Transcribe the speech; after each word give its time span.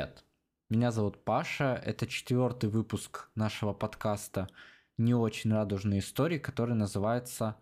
Привет! 0.00 0.24
Меня 0.70 0.92
зовут 0.92 1.22
Паша, 1.24 1.74
это 1.84 2.06
четвертый 2.06 2.70
выпуск 2.70 3.28
нашего 3.34 3.74
подкаста 3.74 4.48
«Не 4.96 5.12
очень 5.12 5.52
радужные 5.52 6.00
истории», 6.00 6.38
который 6.38 6.74
называется 6.74 7.56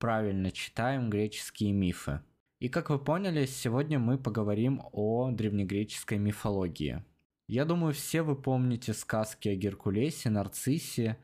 «Правильно 0.00 0.50
читаем 0.50 1.10
греческие 1.10 1.70
мифы». 1.70 2.22
И 2.58 2.68
как 2.68 2.90
вы 2.90 2.98
поняли, 2.98 3.46
сегодня 3.46 4.00
мы 4.00 4.18
поговорим 4.18 4.82
о 4.90 5.30
древнегреческой 5.30 6.18
мифологии. 6.18 7.04
Я 7.46 7.64
думаю, 7.64 7.94
все 7.94 8.22
вы 8.22 8.34
помните 8.34 8.92
сказки 8.92 9.48
о 9.48 9.54
Геркулесе, 9.54 10.28
Нарциссе 10.28 11.18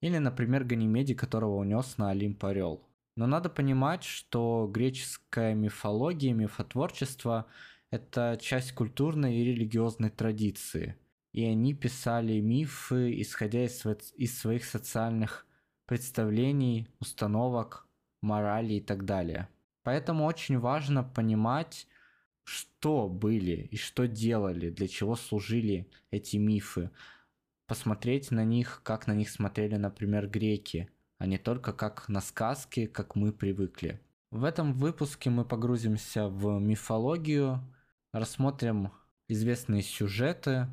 или, 0.00 0.18
например, 0.18 0.62
Ганимеде, 0.62 1.16
которого 1.16 1.56
унес 1.56 1.98
на 1.98 2.10
Олимп 2.10 2.44
орел. 2.44 2.86
Но 3.16 3.26
надо 3.26 3.48
понимать, 3.48 4.04
что 4.04 4.70
греческая 4.72 5.56
мифология, 5.56 6.32
мифотворчество– 6.32 7.46
это 7.94 8.36
часть 8.40 8.72
культурной 8.72 9.36
и 9.36 9.44
религиозной 9.44 10.10
традиции. 10.10 10.96
И 11.32 11.44
они 11.44 11.74
писали 11.74 12.40
мифы, 12.40 13.20
исходя 13.20 13.64
из, 13.64 13.84
из 14.16 14.38
своих 14.38 14.64
социальных 14.64 15.46
представлений, 15.86 16.88
установок, 16.98 17.86
морали 18.20 18.74
и 18.74 18.80
так 18.80 19.04
далее. 19.04 19.48
Поэтому 19.84 20.24
очень 20.24 20.58
важно 20.58 21.04
понимать, 21.04 21.86
что 22.42 23.08
были 23.08 23.68
и 23.70 23.76
что 23.76 24.08
делали, 24.08 24.70
для 24.70 24.88
чего 24.88 25.14
служили 25.14 25.88
эти 26.10 26.36
мифы. 26.36 26.90
Посмотреть 27.66 28.30
на 28.30 28.44
них, 28.44 28.80
как 28.82 29.06
на 29.06 29.14
них 29.14 29.30
смотрели, 29.30 29.76
например, 29.76 30.28
греки, 30.28 30.90
а 31.18 31.26
не 31.26 31.38
только 31.38 31.72
как 31.72 32.08
на 32.08 32.20
сказки, 32.20 32.86
как 32.86 33.14
мы 33.14 33.32
привыкли. 33.32 34.00
В 34.30 34.42
этом 34.42 34.72
выпуске 34.72 35.30
мы 35.30 35.44
погрузимся 35.44 36.28
в 36.28 36.58
мифологию, 36.58 37.60
рассмотрим 38.14 38.92
известные 39.26 39.82
сюжеты, 39.82 40.68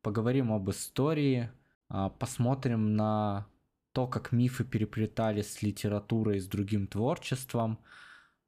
поговорим 0.00 0.50
об 0.50 0.70
истории, 0.70 1.50
а, 1.88 2.08
посмотрим 2.08 2.96
на 2.96 3.46
то, 3.92 4.06
как 4.06 4.32
мифы 4.32 4.64
переплетались 4.64 5.52
с 5.52 5.62
литературой 5.62 6.38
и 6.38 6.40
с 6.40 6.46
другим 6.46 6.86
творчеством, 6.86 7.78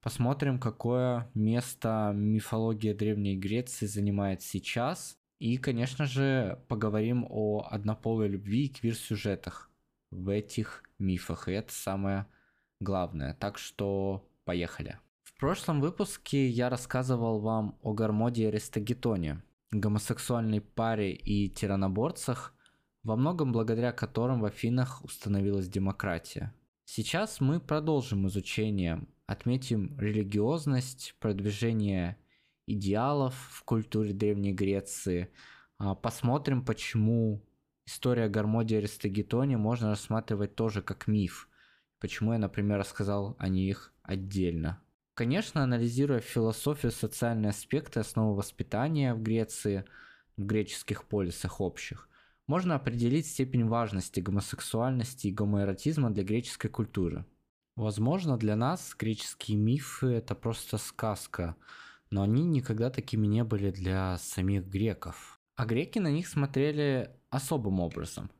посмотрим, 0.00 0.58
какое 0.58 1.30
место 1.34 2.12
мифология 2.14 2.94
Древней 2.94 3.36
Греции 3.36 3.84
занимает 3.84 4.40
сейчас, 4.40 5.18
и, 5.38 5.58
конечно 5.58 6.06
же, 6.06 6.58
поговорим 6.68 7.26
о 7.28 7.68
однополой 7.70 8.28
любви 8.28 8.64
и 8.64 8.72
квир-сюжетах 8.72 9.70
в 10.10 10.30
этих 10.30 10.84
мифах, 10.98 11.48
и 11.48 11.52
это 11.52 11.72
самое 11.72 12.26
главное. 12.80 13.34
Так 13.34 13.58
что 13.58 14.26
поехали. 14.44 14.98
В 15.38 15.40
прошлом 15.40 15.80
выпуске 15.80 16.48
я 16.48 16.68
рассказывал 16.68 17.38
вам 17.38 17.78
о 17.82 17.92
Гармоде 17.92 18.42
и 18.42 18.46
Аристагетоне, 18.46 19.40
гомосексуальной 19.70 20.60
паре 20.60 21.12
и 21.12 21.48
тираноборцах, 21.48 22.52
во 23.04 23.14
многом 23.14 23.52
благодаря 23.52 23.92
которым 23.92 24.40
в 24.40 24.46
Афинах 24.46 25.04
установилась 25.04 25.68
демократия. 25.68 26.52
Сейчас 26.84 27.40
мы 27.40 27.60
продолжим 27.60 28.26
изучение, 28.26 29.06
отметим 29.26 29.96
религиозность, 29.96 31.14
продвижение 31.20 32.16
идеалов 32.66 33.36
в 33.52 33.62
культуре 33.62 34.12
Древней 34.12 34.52
Греции, 34.52 35.30
а, 35.78 35.94
посмотрим, 35.94 36.64
почему 36.64 37.46
история 37.86 38.28
Гармоди 38.28 38.74
и 38.74 38.78
Аристагетоне 38.78 39.56
можно 39.56 39.90
рассматривать 39.90 40.56
тоже 40.56 40.82
как 40.82 41.06
миф, 41.06 41.48
почему 42.00 42.32
я, 42.32 42.40
например, 42.40 42.80
рассказал 42.80 43.36
о 43.38 43.48
них 43.48 43.94
отдельно. 44.02 44.82
Конечно, 45.18 45.64
анализируя 45.64 46.20
философию, 46.20 46.92
социальные 46.92 47.50
аспекты, 47.50 47.98
основы 47.98 48.36
воспитания 48.36 49.14
в 49.14 49.20
Греции, 49.20 49.84
в 50.36 50.44
греческих 50.44 51.02
полисах 51.06 51.60
общих, 51.60 52.08
можно 52.46 52.76
определить 52.76 53.26
степень 53.26 53.66
важности 53.66 54.20
гомосексуальности 54.20 55.26
и 55.26 55.32
гомоэротизма 55.32 56.10
для 56.10 56.22
греческой 56.22 56.70
культуры. 56.70 57.26
Возможно, 57.74 58.36
для 58.36 58.54
нас 58.54 58.94
греческие 58.96 59.56
мифы– 59.56 60.06
это 60.06 60.36
просто 60.36 60.78
сказка, 60.78 61.56
но 62.10 62.22
они 62.22 62.44
никогда 62.44 62.88
такими 62.88 63.26
не 63.26 63.42
были 63.42 63.72
для 63.72 64.18
самих 64.18 64.68
греков. 64.68 65.40
А 65.56 65.66
греки 65.66 65.98
на 65.98 66.12
них 66.12 66.28
смотрели 66.28 67.10
особым 67.30 67.80
образом. 67.80 68.30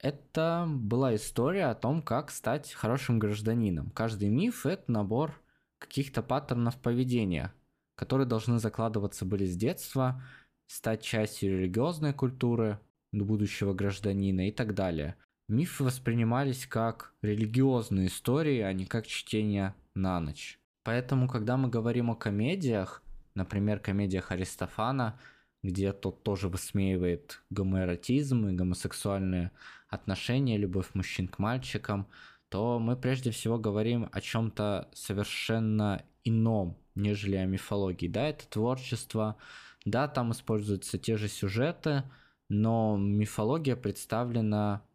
Это 0.00 0.66
была 0.68 1.14
история 1.14 1.66
о 1.66 1.76
том, 1.76 2.02
как 2.02 2.32
стать 2.32 2.72
хорошим 2.72 3.20
гражданином. 3.20 3.90
Каждый 3.90 4.28
миф– 4.28 4.66
это 4.66 4.90
набор 4.90 5.40
каких-то 5.86 6.22
паттернов 6.22 6.76
поведения, 6.80 7.52
которые 7.96 8.26
должны 8.26 8.58
закладываться 8.58 9.24
были 9.24 9.44
с 9.46 9.56
детства, 9.56 10.22
стать 10.66 11.02
частью 11.02 11.58
религиозной 11.58 12.12
культуры 12.12 12.80
будущего 13.12 13.74
гражданина 13.74 14.48
и 14.48 14.52
так 14.52 14.74
далее. 14.74 15.16
Мифы 15.48 15.84
воспринимались 15.84 16.66
как 16.66 17.12
религиозные 17.22 18.08
истории, 18.08 18.60
а 18.60 18.72
не 18.72 18.86
как 18.86 19.06
чтение 19.06 19.74
на 19.94 20.18
ночь. 20.20 20.58
Поэтому, 20.84 21.28
когда 21.28 21.56
мы 21.56 21.68
говорим 21.68 22.10
о 22.10 22.16
комедиях, 22.16 23.02
например, 23.34 23.78
комедиях 23.78 24.32
Аристофана, 24.32 25.18
где 25.62 25.92
тот 25.92 26.22
тоже 26.22 26.48
высмеивает 26.48 27.42
гомоэротизм 27.50 28.48
и 28.48 28.52
гомосексуальные 28.52 29.50
отношения, 29.88 30.58
любовь 30.58 30.90
мужчин 30.94 31.28
к 31.28 31.38
мальчикам, 31.38 32.06
то 32.54 32.78
мы 32.78 32.96
прежде 32.96 33.32
всего 33.32 33.58
говорим 33.58 34.08
о 34.12 34.20
чем-то 34.20 34.88
совершенно 34.92 36.04
ином, 36.22 36.78
нежели 36.94 37.34
о 37.34 37.46
мифологии. 37.46 38.06
Да, 38.06 38.28
это 38.28 38.46
творчество, 38.48 39.38
да, 39.84 40.06
там 40.06 40.30
используются 40.30 40.96
те 40.96 41.16
же 41.16 41.26
сюжеты, 41.26 42.04
но 42.48 42.96
мифология 42.96 43.74
представлена 43.74 44.86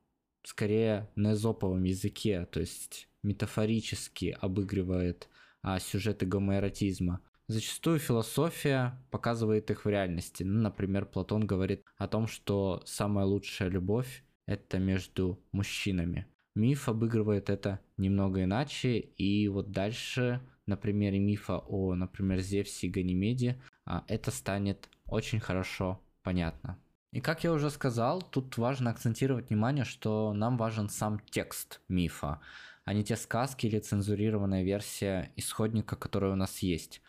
скорее 0.43 1.09
на 1.17 1.33
эзоповом 1.33 1.83
языке, 1.83 2.45
то 2.45 2.61
есть 2.61 3.09
метафорически 3.23 4.37
обыгрывает 4.39 5.27
а, 5.61 5.79
сюжеты 5.79 6.25
гомоэротизма. 6.25 7.19
Зачастую 7.47 7.99
философия 7.99 8.97
показывает 9.11 9.69
их 9.69 9.83
в 9.83 9.89
реальности. 9.89 10.43
Ну, 10.43 10.61
например, 10.61 11.05
Платон 11.05 11.45
говорит 11.45 11.83
о 11.97 12.07
том, 12.07 12.25
что 12.25 12.81
самая 12.85 13.25
лучшая 13.25 13.67
любовь– 13.67 14.23
это 14.45 14.79
между 14.79 15.37
мужчинами. 15.51 16.25
Миф 16.59 16.89
обыгрывает 16.89 17.49
это 17.49 17.79
немного 17.95 18.43
иначе, 18.43 18.99
и 18.99 19.47
вот 19.47 19.71
дальше 19.71 20.41
на 20.65 20.75
примере 20.75 21.17
мифа 21.17 21.57
о, 21.57 21.95
например, 21.95 22.41
Зевсе 22.41 22.87
и 22.87 22.89
Ганимеде 22.89 23.61
а, 23.85 24.03
это 24.09 24.29
станет 24.29 24.89
очень 25.05 25.39
хорошо 25.39 26.01
понятно. 26.21 26.77
И 27.13 27.21
как 27.21 27.45
я 27.45 27.53
уже 27.53 27.69
сказал, 27.69 28.21
тут 28.21 28.57
важно 28.57 28.91
акцентировать 28.91 29.49
внимание, 29.49 29.85
что 29.85 30.33
нам 30.33 30.57
важен 30.57 30.89
сам 30.89 31.21
текст 31.31 31.79
мифа, 31.87 32.41
а 32.83 32.93
не 32.93 33.05
те 33.05 33.15
сказки 33.15 33.65
или 33.65 33.79
цензурированная 33.79 34.63
версия 34.63 35.31
исходника, 35.37 35.95
которая 35.95 36.33
у 36.33 36.35
нас 36.35 36.59
есть. 36.59 37.01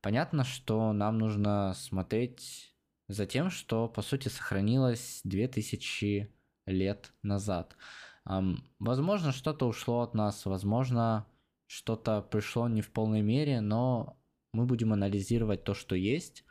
Понятно, 0.00 0.44
что 0.44 0.94
нам 0.94 1.18
нужно 1.18 1.74
смотреть 1.76 2.74
за 3.08 3.26
тем, 3.26 3.50
что 3.50 3.86
по 3.86 4.00
сути 4.00 4.28
сохранилось 4.28 5.20
2000 5.24 6.30
лет 6.64 7.12
назад. 7.22 7.76
Возможно, 8.24 9.32
что-то 9.32 9.66
ушло 9.66 10.00
от 10.00 10.14
нас, 10.14 10.46
возможно, 10.46 11.26
что-то 11.66 12.22
пришло 12.22 12.68
не 12.68 12.80
в 12.80 12.90
полной 12.90 13.22
мере, 13.22 13.60
но 13.60 14.18
мы 14.52 14.66
будем 14.66 14.92
анализировать 14.92 15.64
то, 15.64 15.74
что 15.74 15.94
есть. 15.94 16.44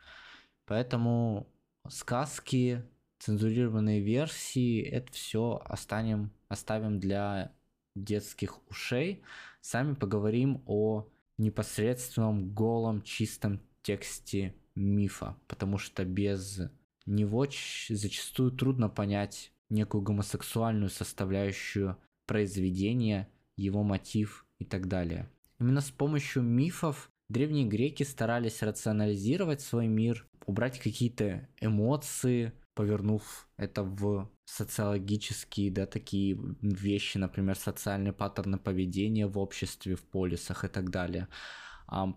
Поэтому 0.66 1.48
сказки, 1.88 2.84
цензурированные 3.18 4.00
версии, 4.00 4.82
это 4.82 5.12
все 5.12 5.62
останем, 5.64 6.30
оставим 6.48 7.00
для 7.00 7.52
детских 7.96 8.60
ушей. 8.68 9.22
Сами 9.60 9.94
поговорим 9.94 10.62
о 10.66 11.08
непосредственном 11.38 12.52
голом 12.52 13.02
чистом 13.02 13.60
тексте 13.82 14.54
мифа, 14.74 15.36
потому 15.48 15.78
что 15.78 16.04
без 16.04 16.60
него 17.06 17.46
зачастую 17.88 18.52
трудно 18.52 18.88
понять 18.88 19.52
некую 19.70 20.02
гомосексуальную 20.02 20.90
составляющую 20.90 21.96
произведения, 22.26 23.28
его 23.56 23.82
мотив 23.82 24.46
и 24.58 24.64
так 24.64 24.88
далее. 24.88 25.30
Именно 25.60 25.80
с 25.80 25.90
помощью 25.90 26.42
мифов 26.42 27.10
древние 27.28 27.66
греки 27.66 28.02
старались 28.02 28.62
рационализировать 28.62 29.60
свой 29.60 29.86
мир, 29.86 30.28
убрать 30.46 30.78
какие-то 30.78 31.48
эмоции, 31.60 32.52
повернув 32.74 33.48
это 33.56 33.82
в 33.84 34.30
социологические, 34.44 35.70
да, 35.70 35.86
такие 35.86 36.38
вещи, 36.60 37.18
например, 37.18 37.56
социальные 37.56 38.12
паттерны 38.12 38.58
поведения 38.58 39.26
в 39.26 39.38
обществе, 39.38 39.94
в 39.94 40.02
полисах 40.02 40.64
и 40.64 40.68
так 40.68 40.90
далее. 40.90 41.28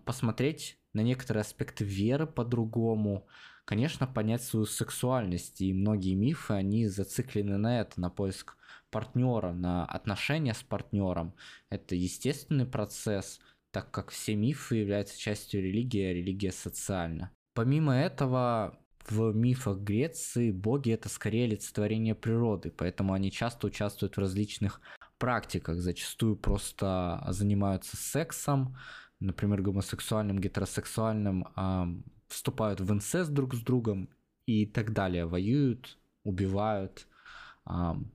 Посмотреть 0.04 0.78
на 0.92 1.00
некоторые 1.00 1.42
аспекты 1.42 1.84
веры 1.84 2.26
по-другому, 2.26 3.28
конечно, 3.68 4.06
понять 4.06 4.42
свою 4.42 4.64
сексуальность. 4.64 5.60
И 5.60 5.74
многие 5.74 6.14
мифы, 6.14 6.54
они 6.54 6.86
зациклены 6.86 7.58
на 7.58 7.82
это, 7.82 8.00
на 8.00 8.08
поиск 8.08 8.56
партнера, 8.90 9.52
на 9.52 9.84
отношения 9.84 10.54
с 10.54 10.62
партнером. 10.62 11.34
Это 11.68 11.94
естественный 11.94 12.64
процесс, 12.64 13.40
так 13.70 13.90
как 13.90 14.08
все 14.08 14.36
мифы 14.36 14.76
являются 14.76 15.18
частью 15.18 15.62
религии, 15.62 16.02
а 16.02 16.14
религия 16.14 16.50
социальна. 16.50 17.30
Помимо 17.52 17.94
этого, 17.94 18.78
в 19.06 19.34
мифах 19.34 19.80
Греции 19.80 20.50
боги 20.50 20.90
это 20.90 21.10
скорее 21.10 21.44
олицетворение 21.44 22.14
природы, 22.14 22.70
поэтому 22.70 23.12
они 23.12 23.30
часто 23.30 23.66
участвуют 23.66 24.16
в 24.16 24.20
различных 24.20 24.80
практиках, 25.18 25.76
зачастую 25.76 26.36
просто 26.36 27.22
занимаются 27.28 27.98
сексом, 27.98 28.78
например, 29.20 29.60
гомосексуальным, 29.60 30.38
гетеросексуальным, 30.38 31.46
вступают 32.28 32.80
в 32.80 32.92
инцест 32.92 33.30
друг 33.30 33.54
с 33.54 33.60
другом 33.60 34.08
и 34.46 34.66
так 34.66 34.92
далее, 34.92 35.26
воюют, 35.26 35.98
убивают, 36.24 37.06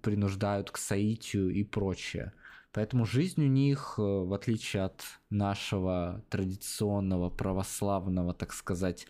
принуждают 0.01 0.71
к 0.71 0.77
соитию 0.77 1.49
и 1.49 1.63
прочее. 1.63 2.33
Поэтому 2.73 3.05
жизнь 3.05 3.43
у 3.43 3.47
них, 3.47 3.95
э, 3.99 4.01
в 4.01 4.33
отличие 4.33 4.83
от 4.83 5.03
нашего 5.29 6.23
традиционного 6.29 7.29
православного, 7.29 8.33
так 8.33 8.51
сказать, 8.51 9.05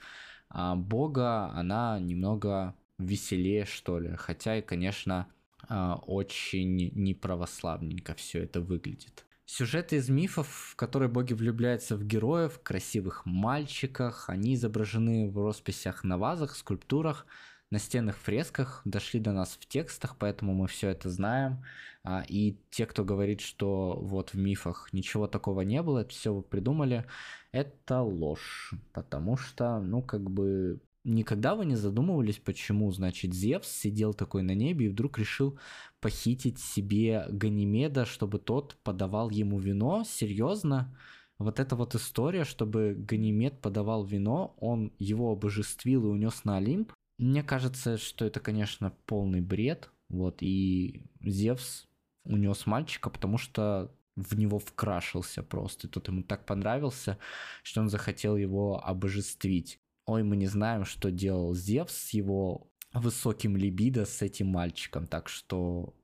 а, 0.50 0.76
бога, 0.76 1.50
она 1.56 1.98
немного 1.98 2.76
веселее, 3.00 3.66
что 3.66 4.00
ли. 4.00 4.16
Хотя 4.18 4.58
и, 4.58 4.62
конечно, 4.62 5.28
а, 5.70 5.96
очень 5.96 6.92
неправославненько 6.94 8.14
все 8.16 8.44
это 8.44 8.60
выглядит. 8.60 9.26
Сюжеты 9.46 9.98
из 9.98 10.10
мифов, 10.10 10.48
в 10.48 10.76
которые 10.76 11.10
боги 11.10 11.34
влюбляются 11.34 11.98
в 11.98 12.06
героев, 12.06 12.62
красивых 12.64 13.26
мальчиках, 13.26 14.30
они 14.30 14.56
изображены 14.56 15.30
в 15.30 15.38
росписях 15.38 16.04
на 16.04 16.18
вазах, 16.18 16.56
скульптурах, 16.56 17.26
настенных 17.70 18.18
фресках, 18.18 18.82
дошли 18.86 19.20
до 19.20 19.34
нас 19.34 19.58
в 19.60 19.66
текстах, 19.68 20.16
поэтому 20.18 20.54
мы 20.54 20.68
все 20.68 20.90
это 20.90 21.10
знаем. 21.10 21.64
А, 22.04 22.24
и 22.28 22.58
те, 22.70 22.86
кто 22.86 23.04
говорит, 23.04 23.42
что 23.42 24.00
вот 24.00 24.30
в 24.34 24.38
мифах 24.38 24.94
ничего 24.94 25.28
такого 25.28 25.62
не 25.62 25.82
было, 25.82 26.00
это 26.00 26.10
все 26.10 26.34
вы 26.34 26.42
придумали, 26.42 27.06
это 27.52 28.02
ложь. 28.02 28.74
Потому 28.94 29.36
что, 29.36 29.80
ну, 29.82 30.02
как 30.02 30.22
бы, 30.22 30.80
никогда 31.04 31.56
вы 31.56 31.66
не 31.66 31.76
задумывались, 31.76 32.38
почему, 32.38 32.92
значит, 32.92 33.34
Зевс 33.34 33.68
сидел 33.68 34.14
такой 34.14 34.44
на 34.44 34.56
небе 34.56 34.88
и 34.88 34.90
вдруг 34.90 35.20
решил 35.20 35.60
похитить 36.00 36.60
себе 36.60 37.26
Ганимеда, 37.30 38.06
чтобы 38.06 38.40
тот 38.40 38.78
подавал 38.84 39.30
ему 39.30 39.60
вино? 39.60 40.04
Серьезно? 40.06 40.98
Вот 41.40 41.60
эта 41.60 41.76
вот 41.76 41.96
история, 41.96 42.44
чтобы 42.44 42.96
Ганимед 42.98 43.60
подавал 43.60 44.06
вино, 44.06 44.56
он 44.58 44.94
его 45.00 45.32
обожествил 45.32 46.06
и 46.06 46.10
унес 46.10 46.44
на 46.44 46.58
Олимп, 46.58 46.94
мне 47.18 47.44
кажется, 47.44 47.98
что 47.98 48.26
это, 48.26 48.40
конечно, 48.40 48.92
полный 49.06 49.42
бред. 49.42 49.92
Вот, 50.10 50.38
и 50.42 51.06
Зевс 51.22 51.88
унес 52.24 52.66
мальчика, 52.66 53.10
потому 53.10 53.38
что 53.38 53.92
в 54.16 54.38
него 54.38 54.60
вкрашился 54.60 55.42
просто. 55.42 55.88
Тот 55.88 56.08
ему 56.08 56.24
так 56.24 56.46
понравился, 56.46 57.18
что 57.64 57.82
он 57.82 57.90
захотел 57.90 58.38
его 58.38 58.84
обожествить. 58.84 59.80
Ой, 60.06 60.24
мы 60.24 60.36
не 60.36 60.48
знаем, 60.48 60.86
что 60.86 61.12
делал 61.12 61.54
Зевс 61.56 61.94
с 61.94 62.10
его 62.14 62.70
высоким 62.94 63.58
либидо 63.58 64.06
с 64.06 64.22
этим 64.22 64.48
мальчиком, 64.48 65.08
так 65.08 65.30
что 65.30 65.96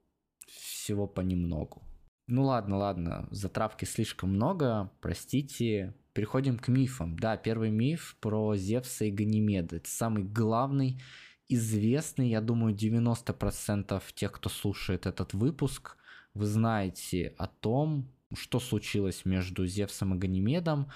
всего 0.47 1.07
понемногу. 1.07 1.83
Ну 2.27 2.45
ладно, 2.45 2.77
ладно, 2.77 3.27
затравки 3.31 3.85
слишком 3.85 4.29
много, 4.33 4.91
простите. 5.01 5.95
Переходим 6.13 6.57
к 6.57 6.67
мифам. 6.67 7.17
Да, 7.17 7.37
первый 7.37 7.71
миф 7.71 8.17
про 8.19 8.55
Зевса 8.55 9.05
и 9.05 9.11
Ганимеда. 9.11 9.77
Это 9.77 9.89
самый 9.89 10.23
главный, 10.23 11.01
известный, 11.47 12.29
я 12.29 12.41
думаю, 12.41 12.75
90% 12.75 14.01
тех, 14.13 14.31
кто 14.31 14.49
слушает 14.49 15.05
этот 15.05 15.33
выпуск, 15.33 15.97
вы 16.33 16.45
знаете 16.45 17.33
о 17.37 17.47
том, 17.47 18.11
что 18.33 18.59
случилось 18.59 19.25
между 19.25 19.65
Зевсом 19.65 20.13
и 20.13 20.17
Ганимедом, 20.17 20.91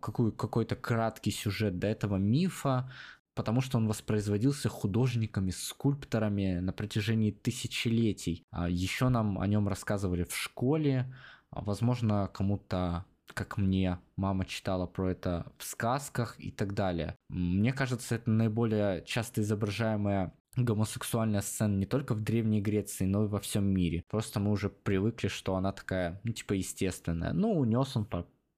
какой, 0.00 0.32
какой-то 0.32 0.76
краткий 0.76 1.30
сюжет 1.30 1.78
до 1.78 1.86
этого 1.86 2.16
мифа, 2.16 2.90
потому 3.34 3.60
что 3.60 3.78
он 3.78 3.88
воспроизводился 3.88 4.68
художниками, 4.68 5.50
скульпторами 5.50 6.60
на 6.60 6.72
протяжении 6.72 7.30
тысячелетий. 7.30 8.44
А 8.50 8.68
еще 8.68 9.08
нам 9.08 9.38
о 9.38 9.46
нем 9.46 9.68
рассказывали 9.68 10.24
в 10.24 10.36
школе, 10.36 11.12
а, 11.50 11.62
возможно, 11.62 12.30
кому-то 12.32 13.04
как 13.32 13.56
мне 13.56 13.98
мама 14.16 14.44
читала 14.44 14.86
про 14.86 15.10
это 15.10 15.52
в 15.56 15.64
сказках 15.64 16.38
и 16.38 16.50
так 16.50 16.74
далее. 16.74 17.16
Мне 17.28 17.72
кажется, 17.72 18.16
это 18.16 18.30
наиболее 18.30 19.02
часто 19.06 19.40
изображаемая 19.40 20.34
гомосексуальная 20.56 21.40
сцена 21.40 21.74
не 21.74 21.86
только 21.86 22.14
в 22.14 22.20
Древней 22.20 22.60
Греции, 22.60 23.04
но 23.06 23.24
и 23.24 23.28
во 23.28 23.40
всем 23.40 23.64
мире. 23.64 24.04
Просто 24.08 24.40
мы 24.40 24.52
уже 24.52 24.68
привыкли, 24.68 25.28
что 25.28 25.56
она 25.56 25.72
такая, 25.72 26.20
ну, 26.22 26.32
типа, 26.32 26.52
естественная. 26.52 27.32
Ну, 27.32 27.58
унес 27.58 27.96
он 27.96 28.04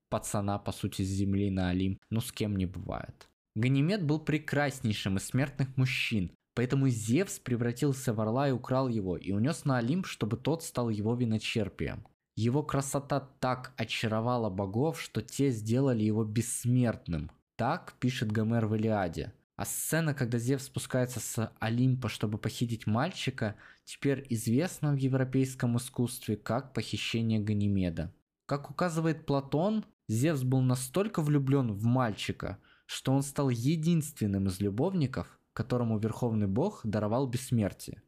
пацана, 0.09 0.59
по 0.59 0.73
сути, 0.73 1.03
с 1.03 1.09
земли 1.09 1.51
на 1.51 1.71
Олимп. 1.71 1.99
Ну, 2.11 2.21
с 2.21 2.33
кем 2.33 2.57
не 2.57 2.67
бывает. 2.67 3.29
Ганимед 3.55 4.05
был 4.05 4.21
прекраснейшим 4.21 5.17
из 5.17 5.25
смертных 5.27 5.77
мужчин, 5.77 6.31
поэтому 6.55 6.89
Зевс 6.89 7.39
превратился 7.39 8.13
в 8.13 8.21
орла 8.21 8.49
и 8.49 8.53
украл 8.53 8.89
его, 8.89 9.17
и 9.17 9.33
унес 9.33 9.65
на 9.65 9.79
Олимп, 9.79 10.07
чтобы 10.07 10.37
тот 10.37 10.63
стал 10.63 10.91
его 10.91 11.15
виночерпием. 11.15 12.07
Его 12.37 12.63
красота 12.63 13.21
так 13.41 13.73
очаровала 13.79 14.51
богов, 14.51 15.01
что 15.01 15.23
те 15.23 15.51
сделали 15.51 16.05
его 16.05 16.23
бессмертным. 16.25 17.31
Так 17.57 17.95
пишет 17.99 18.31
Гомер 18.31 18.67
в 18.67 18.75
Илиаде. 18.75 19.33
А 19.57 19.65
сцена, 19.65 20.13
когда 20.13 20.37
Зевс 20.39 20.65
спускается 20.65 21.19
с 21.19 21.51
Олимпа, 21.61 22.11
чтобы 22.11 22.37
похитить 22.37 22.87
мальчика, 22.87 23.57
теперь 23.85 24.27
известна 24.29 24.93
в 24.93 24.97
европейском 24.97 25.79
искусстве 25.79 26.37
как 26.37 26.75
похищение 26.75 27.41
Ганимеда. 27.41 28.13
Как 28.45 28.71
указывает 28.71 29.25
Платон, 29.25 29.87
Зевс 30.09 30.43
был 30.43 30.61
настолько 30.61 31.23
влюблен 31.23 31.73
в 31.73 31.85
мальчика, 31.85 32.59
что 32.87 33.13
он 33.13 33.23
стал 33.23 33.49
единственным 33.49 34.47
из 34.47 34.61
любовников, 34.61 35.39
которому 35.53 35.99
Верховный 35.99 36.47
Бог 36.47 36.81
даровал 36.85 37.27
бессмертие. 37.27 38.03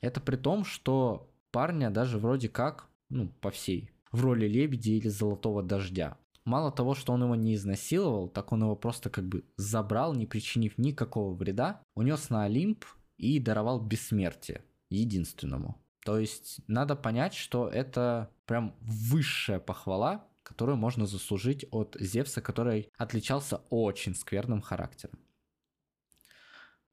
Это 0.00 0.20
при 0.20 0.36
том, 0.36 0.64
что 0.64 1.30
парня 1.50 1.90
даже 1.90 2.18
вроде 2.18 2.48
как, 2.48 2.88
ну, 3.08 3.28
по 3.28 3.50
всей, 3.50 3.90
в 4.12 4.22
роли 4.22 4.46
лебедя 4.46 4.92
или 4.92 5.08
золотого 5.08 5.62
дождя. 5.62 6.16
Мало 6.44 6.72
того, 6.72 6.94
что 6.94 7.12
он 7.12 7.24
его 7.24 7.34
не 7.34 7.54
изнасиловал, 7.54 8.28
так 8.28 8.52
он 8.52 8.62
его 8.62 8.74
просто 8.74 9.10
как 9.10 9.26
бы 9.26 9.44
забрал, 9.56 10.14
не 10.14 10.26
причинив 10.26 10.78
никакого 10.78 11.34
вреда, 11.34 11.82
унес 11.94 12.30
на 12.30 12.44
Олимп 12.44 12.84
и 13.16 13.38
даровал 13.38 13.80
бессмертие 13.80 14.64
единственному. 14.88 15.76
То 16.04 16.18
есть 16.18 16.60
надо 16.66 16.96
понять, 16.96 17.34
что 17.34 17.68
это 17.68 18.30
прям 18.46 18.74
высшая 18.80 19.60
похвала, 19.60 20.24
которую 20.50 20.76
можно 20.76 21.06
заслужить 21.06 21.64
от 21.70 21.96
Зевса, 22.00 22.42
который 22.42 22.90
отличался 22.98 23.58
очень 23.70 24.16
скверным 24.16 24.60
характером. 24.60 25.20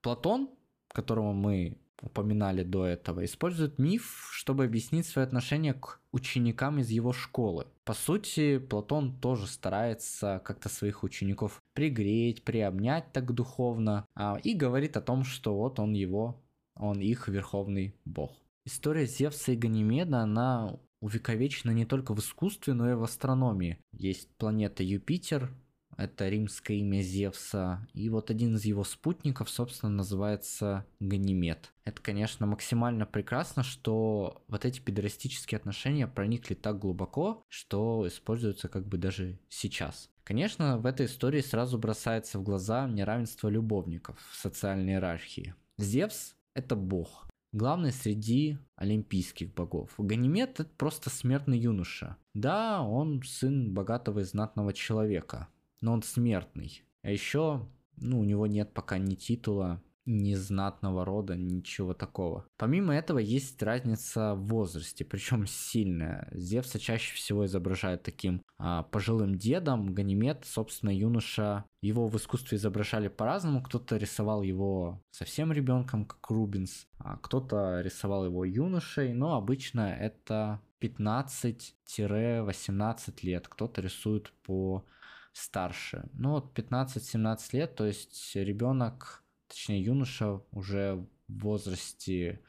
Платон, 0.02 0.52
которого 0.90 1.34
мы 1.34 1.80
упоминали 2.00 2.62
до 2.62 2.86
этого, 2.86 3.26
использует 3.26 3.80
миф, 3.80 4.30
чтобы 4.32 4.66
объяснить 4.66 5.08
свое 5.08 5.26
отношение 5.26 5.74
к 5.74 6.00
ученикам 6.12 6.78
из 6.78 6.90
его 6.92 7.14
школы. 7.14 7.66
По 7.84 7.96
сути, 7.96 8.60
Платон 8.60 9.20
тоже 9.20 9.48
старается 9.48 10.40
как-то 10.46 10.70
своих 10.70 11.04
учеников 11.04 11.64
пригреть, 11.74 12.44
приобнять 12.44 13.12
так 13.12 13.34
духовно, 13.34 14.06
а, 14.14 14.38
и 14.44 14.54
говорит 14.54 14.98
о 14.98 15.02
том, 15.02 15.24
что 15.24 15.58
вот 15.58 15.80
он 15.80 15.94
его, 15.94 16.44
он 16.76 17.00
их 17.00 17.28
верховный 17.28 17.96
бог. 18.06 18.38
История 18.66 19.08
Зевса 19.08 19.54
и 19.54 19.56
Ганимеда, 19.56 20.20
она 20.20 20.80
увековечена 21.00 21.72
не 21.72 21.86
только 21.86 22.14
в 22.14 22.20
искусстве, 22.20 22.74
но 22.74 22.90
и 22.92 22.96
в 22.96 23.04
астрономии. 23.04 23.80
Есть 23.92 24.30
планета 24.38 24.84
Юпитер, 24.84 25.54
это 25.98 26.30
римское 26.30 26.78
имя 26.78 27.02
Зевса, 27.02 27.88
и 27.94 28.10
вот 28.10 28.30
один 28.30 28.56
из 28.56 28.66
его 28.66 28.84
спутников, 28.84 29.50
собственно, 29.50 29.92
называется 29.92 30.86
Ганимед. 31.00 31.74
Это, 31.86 32.02
конечно, 32.02 32.46
максимально 32.46 33.06
прекрасно, 33.08 33.64
что 33.64 34.44
вот 34.48 34.64
эти 34.64 34.80
педерастические 34.80 35.58
отношения 35.58 36.08
проникли 36.08 36.54
так 36.54 36.78
глубоко, 36.78 37.44
что 37.48 38.08
используются 38.08 38.70
как 38.70 38.88
бы 38.88 38.98
даже 38.98 39.40
сейчас. 39.50 40.10
Конечно, 40.24 40.78
в 40.78 40.86
этой 40.86 41.08
истории 41.08 41.42
сразу 41.42 41.80
бросается 41.80 42.38
в 42.38 42.44
глаза 42.44 42.88
неравенство 42.88 43.48
любовников 43.48 44.20
в 44.32 44.36
социальной 44.36 44.94
иерархии. 44.94 45.56
Зевс– 45.78 46.36
это 46.54 46.76
бог, 46.76 47.28
главный 47.52 47.92
среди 47.92 48.58
олимпийских 48.76 49.54
богов. 49.54 49.94
Ганимед– 49.98 50.60
это 50.60 50.70
просто 50.78 51.10
смертный 51.10 51.58
юноша. 51.58 52.18
Да, 52.34 52.82
он 52.82 53.22
сын 53.24 53.74
богатого 53.74 54.20
и 54.20 54.24
знатного 54.24 54.74
человека, 54.74 55.48
но 55.82 55.94
он 55.94 56.04
смертный. 56.04 56.84
А 57.02 57.12
еще, 57.12 57.68
ну, 57.96 58.20
у 58.20 58.24
него 58.24 58.48
нет 58.48 58.74
пока 58.74 58.98
ни 58.98 59.16
титула, 59.16 59.82
ни 60.08 60.34
знатного 60.34 61.06
рода, 61.06 61.36
ничего 61.36 61.94
такого. 61.94 62.48
Помимо 62.58 62.96
этого 62.96 63.20
есть 63.20 63.62
разница 63.62 64.34
в 64.34 64.48
возрасте, 64.48 65.06
причем 65.06 65.46
сильная. 65.46 66.28
Зевса 66.32 66.80
чаще 66.80 67.14
всего 67.14 67.46
изображают 67.46 68.02
таким 68.04 68.42
а, 68.58 68.82
пожилым 68.84 69.38
дедом, 69.38 69.94
Ганимед, 69.94 70.46
собственно, 70.46 70.90
юноша. 70.90 71.66
Его 71.82 72.08
в 72.08 72.16
искусстве 72.16 72.58
изображали 72.58 73.10
по-разному. 73.10 73.62
Кто-то 73.62 73.98
рисовал 73.98 74.42
его 74.42 75.04
совсем 75.12 75.52
ребенком, 75.52 76.06
как 76.06 76.32
Рубинс, 76.32 76.88
а 76.98 77.18
кто-то 77.18 77.82
рисовал 77.82 78.26
его 78.26 78.46
юношей, 78.46 79.14
но 79.14 79.36
обычно 79.36 79.94
это 79.94 80.62
15-18 80.82 83.14
лет. 83.24 83.48
Кто-то 83.48 83.82
рисует 83.82 84.32
по 84.44 84.86
старше. 85.34 86.10
Ну 86.14 86.32
вот 86.32 86.58
15-17 86.58 87.40
лет, 87.54 87.76
то 87.76 87.86
есть 87.86 88.36
ребенок 88.36 89.24
точнее 89.48 89.82
юноша 89.82 90.42
уже 90.52 91.06
в 91.28 91.40
возрасте 91.40 92.42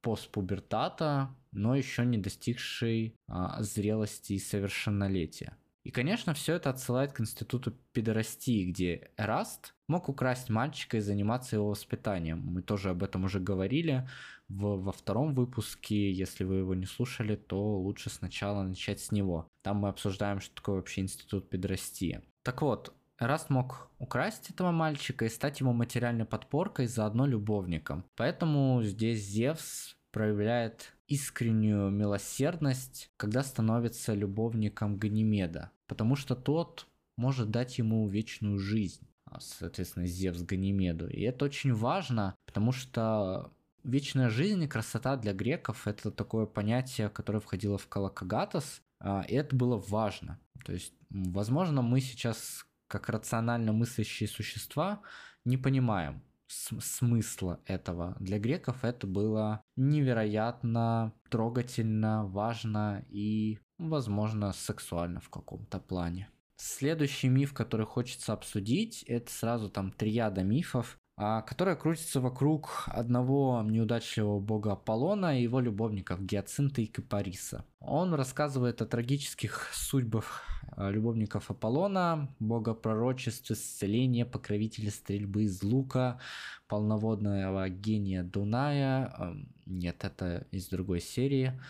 постпубертата, 0.00 1.34
но 1.52 1.74
еще 1.74 2.04
не 2.04 2.18
достигший 2.18 3.16
а, 3.26 3.62
зрелости 3.62 4.34
и 4.34 4.38
совершеннолетия. 4.38 5.56
И, 5.84 5.90
конечно, 5.90 6.32
все 6.32 6.54
это 6.54 6.70
отсылает 6.70 7.12
к 7.12 7.20
институту 7.20 7.72
педорастии, 7.92 8.64
где 8.70 9.10
Эраст 9.18 9.74
мог 9.86 10.08
украсть 10.08 10.48
мальчика 10.48 10.96
и 10.96 11.00
заниматься 11.00 11.56
его 11.56 11.68
воспитанием. 11.68 12.40
Мы 12.40 12.62
тоже 12.62 12.90
об 12.90 13.02
этом 13.02 13.24
уже 13.24 13.38
говорили 13.38 14.08
в, 14.48 14.82
во 14.82 14.92
втором 14.92 15.34
выпуске. 15.34 16.10
Если 16.10 16.44
вы 16.44 16.56
его 16.56 16.74
не 16.74 16.86
слушали, 16.86 17.36
то 17.36 17.78
лучше 17.78 18.08
сначала 18.08 18.62
начать 18.62 19.00
с 19.00 19.12
него. 19.12 19.46
Там 19.62 19.78
мы 19.78 19.88
обсуждаем, 19.90 20.40
что 20.40 20.54
такое 20.54 20.76
вообще 20.76 21.02
институт 21.02 21.50
педорастии. 21.50 22.22
Так 22.42 22.62
вот, 22.62 22.94
Эраст 23.18 23.50
мог 23.50 23.90
украсть 23.98 24.50
этого 24.50 24.70
мальчика 24.72 25.24
и 25.24 25.28
стать 25.28 25.60
ему 25.60 25.72
материальной 25.72 26.24
подпоркой, 26.24 26.86
заодно 26.86 27.26
любовником. 27.26 28.04
Поэтому 28.16 28.82
здесь 28.82 29.24
Зевс 29.24 29.96
проявляет 30.10 30.94
искреннюю 31.06 31.90
милосердность, 31.90 33.10
когда 33.16 33.42
становится 33.42 34.14
любовником 34.14 34.96
Ганимеда, 34.96 35.70
потому 35.86 36.16
что 36.16 36.34
тот 36.34 36.86
может 37.16 37.50
дать 37.50 37.78
ему 37.78 38.08
вечную 38.08 38.58
жизнь, 38.58 39.06
а, 39.24 39.40
соответственно, 39.40 40.06
Зевс 40.06 40.42
Ганимеду. 40.42 41.08
И 41.08 41.20
это 41.22 41.44
очень 41.44 41.72
важно, 41.72 42.34
потому 42.46 42.72
что 42.72 43.52
вечная 43.84 44.30
жизнь 44.30 44.62
и 44.62 44.68
красота 44.68 45.16
для 45.16 45.32
греков– 45.32 45.86
это 45.86 46.10
такое 46.10 46.46
понятие, 46.46 47.08
которое 47.08 47.40
входило 47.40 47.78
в 47.78 47.86
Калакагатас, 47.88 48.82
а, 49.00 49.22
и 49.28 49.34
это 49.34 49.54
было 49.54 49.76
важно. 49.76 50.40
То 50.64 50.72
есть, 50.72 50.94
возможно, 51.10 51.82
мы 51.82 52.00
сейчас, 52.00 52.66
как 52.88 53.08
рационально 53.08 53.72
мыслящие 53.72 54.28
существа, 54.28 55.02
не 55.44 55.56
понимаем, 55.56 56.22
смысла 56.46 57.60
этого. 57.66 58.16
Для 58.20 58.38
греков 58.38 58.84
это 58.84 59.06
было 59.06 59.62
невероятно 59.76 61.12
трогательно, 61.28 62.26
важно 62.26 63.04
и, 63.08 63.58
возможно, 63.78 64.52
сексуально 64.52 65.20
в 65.20 65.28
каком-то 65.28 65.78
плане. 65.78 66.28
Следующий 66.56 67.28
миф, 67.28 67.52
который 67.52 67.86
хочется 67.86 68.32
обсудить, 68.32 69.02
это 69.04 69.30
сразу 69.30 69.68
там 69.68 69.90
триада 69.90 70.42
мифов. 70.42 70.98
А, 71.16 71.42
которая 71.42 71.76
крутится 71.76 72.20
вокруг 72.20 72.84
одного 72.88 73.62
неудачливого 73.62 74.40
бога 74.40 74.72
Аполлона 74.72 75.38
и 75.38 75.44
его 75.44 75.60
любовников 75.60 76.20
Гиацинта 76.20 76.82
и 76.82 76.86
Кипариса. 76.86 77.64
Он 77.78 78.14
рассказывает 78.14 78.82
о 78.82 78.86
трагических 78.86 79.70
судьбах 79.72 80.42
а, 80.72 80.90
любовников 80.90 81.52
Аполлона, 81.52 82.34
бога 82.40 82.74
пророчества, 82.74 83.54
исцеления, 83.54 84.26
покровителя 84.26 84.90
стрельбы 84.90 85.44
из 85.44 85.62
лука, 85.62 86.18
полноводного 86.66 87.68
гения 87.68 88.24
Дуная. 88.24 89.36
Нет, 89.66 90.02
это 90.02 90.48
из 90.50 90.66
другой 90.66 91.00
серии. 91.00 91.60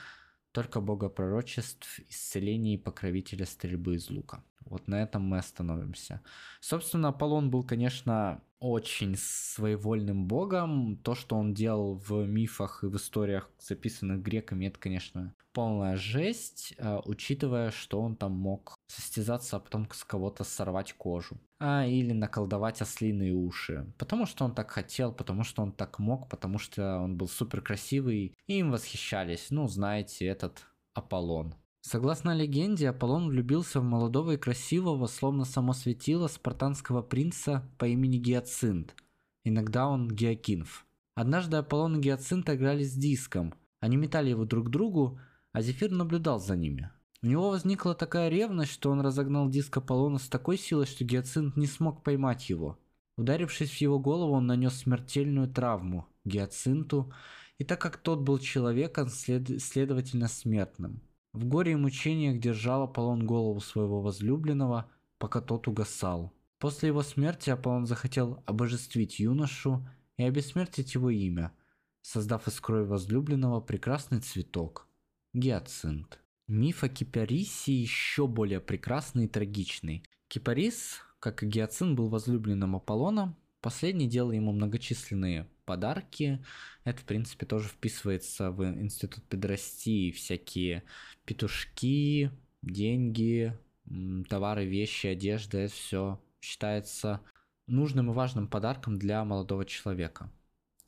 Только 0.53 0.81
бога 0.81 1.11
пророчеств, 1.11 2.01
исцеления 2.09 2.75
и 2.75 2.79
покровителя 2.79 3.45
стрельбы 3.45 3.97
из 3.97 4.09
лука. 4.09 4.43
Вот 4.65 4.89
на 4.89 5.03
этом 5.03 5.23
мы 5.23 5.37
остановимся. 5.37 6.23
Собственно, 6.61 7.09
Аполлон 7.09 7.51
был, 7.51 7.63
конечно, 7.63 8.41
очень 8.65 9.15
своевольным 9.19 10.27
богом. 10.27 10.97
То, 10.97 11.15
что 11.15 11.37
он 11.37 11.53
делал 11.53 11.97
в 11.97 12.27
мифах 12.27 12.83
и 12.83 12.87
в 12.87 12.97
историях, 12.97 13.51
записанных 13.59 14.23
греками, 14.23 14.67
это, 14.67 14.79
конечно, 14.79 15.35
полная 15.53 15.97
жесть, 15.97 16.75
а, 16.79 17.03
учитывая, 17.05 17.71
что 17.71 18.01
он 18.01 18.17
там 18.17 18.33
мог 18.33 18.75
состязаться, 18.87 19.57
а 19.57 19.61
потом 19.61 19.87
с 19.93 20.03
кого-то 20.05 20.45
сорвать 20.45 20.95
кожу. 20.95 21.39
А, 21.61 21.85
или 21.87 22.13
наколдовать 22.13 22.81
ослиные 22.81 23.35
уши. 23.35 23.93
Потому 23.99 24.25
что 24.25 24.47
он 24.47 24.55
так 24.55 24.71
хотел, 24.71 25.13
потому 25.13 25.45
что 25.45 25.63
он 25.63 25.71
так 25.73 25.99
мог, 25.99 26.31
потому 26.31 26.59
что 26.59 27.01
он 27.01 27.19
был 27.19 27.29
супер 27.29 27.61
красивый, 27.61 28.35
и 28.47 28.59
им 28.59 28.71
восхищались. 28.71 29.51
Ну, 29.51 29.69
знаете, 29.69 30.25
этот 30.25 30.65
Аполлон. 30.95 31.55
Согласно 31.87 32.35
легенде, 32.35 32.89
Аполлон 32.89 33.29
влюбился 33.29 33.79
в 33.79 33.85
молодого 33.85 34.33
и 34.33 34.37
красивого, 34.39 35.07
словно 35.07 35.45
само 35.45 35.75
светило, 35.75 36.29
спартанского 36.29 37.03
принца 37.03 37.71
по 37.77 37.85
имени 37.85 38.17
Гиацинт. 38.17 38.95
Иногда 39.45 39.87
он 39.87 40.09
Геокинф. 40.09 40.87
Однажды 41.15 41.59
Аполлон 41.59 41.99
и 41.99 42.01
Гиацинт 42.01 42.49
играли 42.49 42.85
с 42.85 42.95
диском. 42.95 43.53
Они 43.81 43.99
метали 43.99 44.31
его 44.31 44.47
друг 44.47 44.71
другу, 44.71 45.21
а 45.53 45.61
Зефир 45.61 45.91
наблюдал 45.91 46.41
за 46.41 46.57
ними. 46.57 46.91
У 47.23 47.27
него 47.27 47.51
возникла 47.51 47.95
такая 47.95 48.31
ревность, 48.31 48.73
что 48.73 48.91
он 48.91 49.03
разогнал 49.03 49.51
диск 49.51 49.77
Аполлона 49.77 50.19
с 50.19 50.29
такой 50.31 50.57
силой, 50.57 50.87
что 50.87 51.05
Гиацинт 51.05 51.55
не 51.55 51.67
смог 51.67 52.03
поймать 52.03 52.49
его. 52.49 52.79
Ударившись 53.19 53.73
в 53.73 53.81
его 53.83 53.99
голову, 53.99 54.33
он 54.33 54.47
нанес 54.47 54.73
смертельную 54.73 55.53
травму 55.53 56.09
Гиацинту, 56.25 57.13
и 57.59 57.65
так 57.65 57.79
как 57.79 57.99
тот 57.99 58.21
был 58.21 58.39
человеком, 58.39 59.09
след... 59.09 59.61
следовательно 59.61 60.29
смертным. 60.29 61.03
В 61.35 61.47
горе 61.47 61.73
и 61.73 61.75
мучениях 61.75 62.39
держал 62.39 62.85
Аполлон 62.85 63.27
голову 63.27 63.59
своего 63.59 64.01
возлюбленного, 64.01 64.89
пока 65.19 65.41
тот 65.41 65.67
угасал. 65.67 66.33
После 66.61 66.91
его 66.91 67.03
смерти 67.03 67.51
Аполлон 67.51 67.87
захотел 67.87 68.41
обожествить 68.47 69.19
юношу 69.19 69.85
и 70.17 70.23
обессмертить 70.23 70.95
его 70.95 71.11
имя, 71.11 71.51
создав 72.03 72.47
из 72.47 72.61
крови 72.61 72.87
возлюбленного 72.87 73.61
прекрасный 73.61 74.21
цветок– 74.21 74.87
гиацинт. 75.35 76.21
Миф 76.47 76.85
о 76.85 76.89
Кипарисе 76.89 77.73
еще 77.73 78.29
более 78.29 78.61
прекрасный 78.61 79.25
и 79.25 79.29
трагичный. 79.29 80.05
Кипарис, 80.29 81.01
как 81.19 81.43
и 81.43 81.47
гиацинт, 81.47 81.97
был 81.97 82.11
возлюбленным 82.11 82.77
Аполлона, 82.77 83.37
Последний 83.65 84.09
делал 84.09 84.31
ему 84.31 84.53
многочисленные 84.53 85.49
подарки. 85.65 86.45
Это, 86.85 87.01
в 87.01 87.05
принципе, 87.07 87.47
тоже 87.47 87.71
вписывается 87.71 88.51
в 88.51 88.63
институт 88.63 89.25
педрастии. 89.25 90.11
Всякие 90.11 90.83
петушки, 91.25 92.31
деньги, 92.63 93.57
товары, 94.29 94.67
вещи, 94.67 95.09
одежда. 95.09 95.59
Это 95.59 95.75
все 95.75 96.21
считается 96.41 97.21
нужным 97.67 98.11
и 98.11 98.15
важным 98.15 98.49
подарком 98.49 98.99
для 98.99 99.25
молодого 99.25 99.65
человека. 99.65 100.31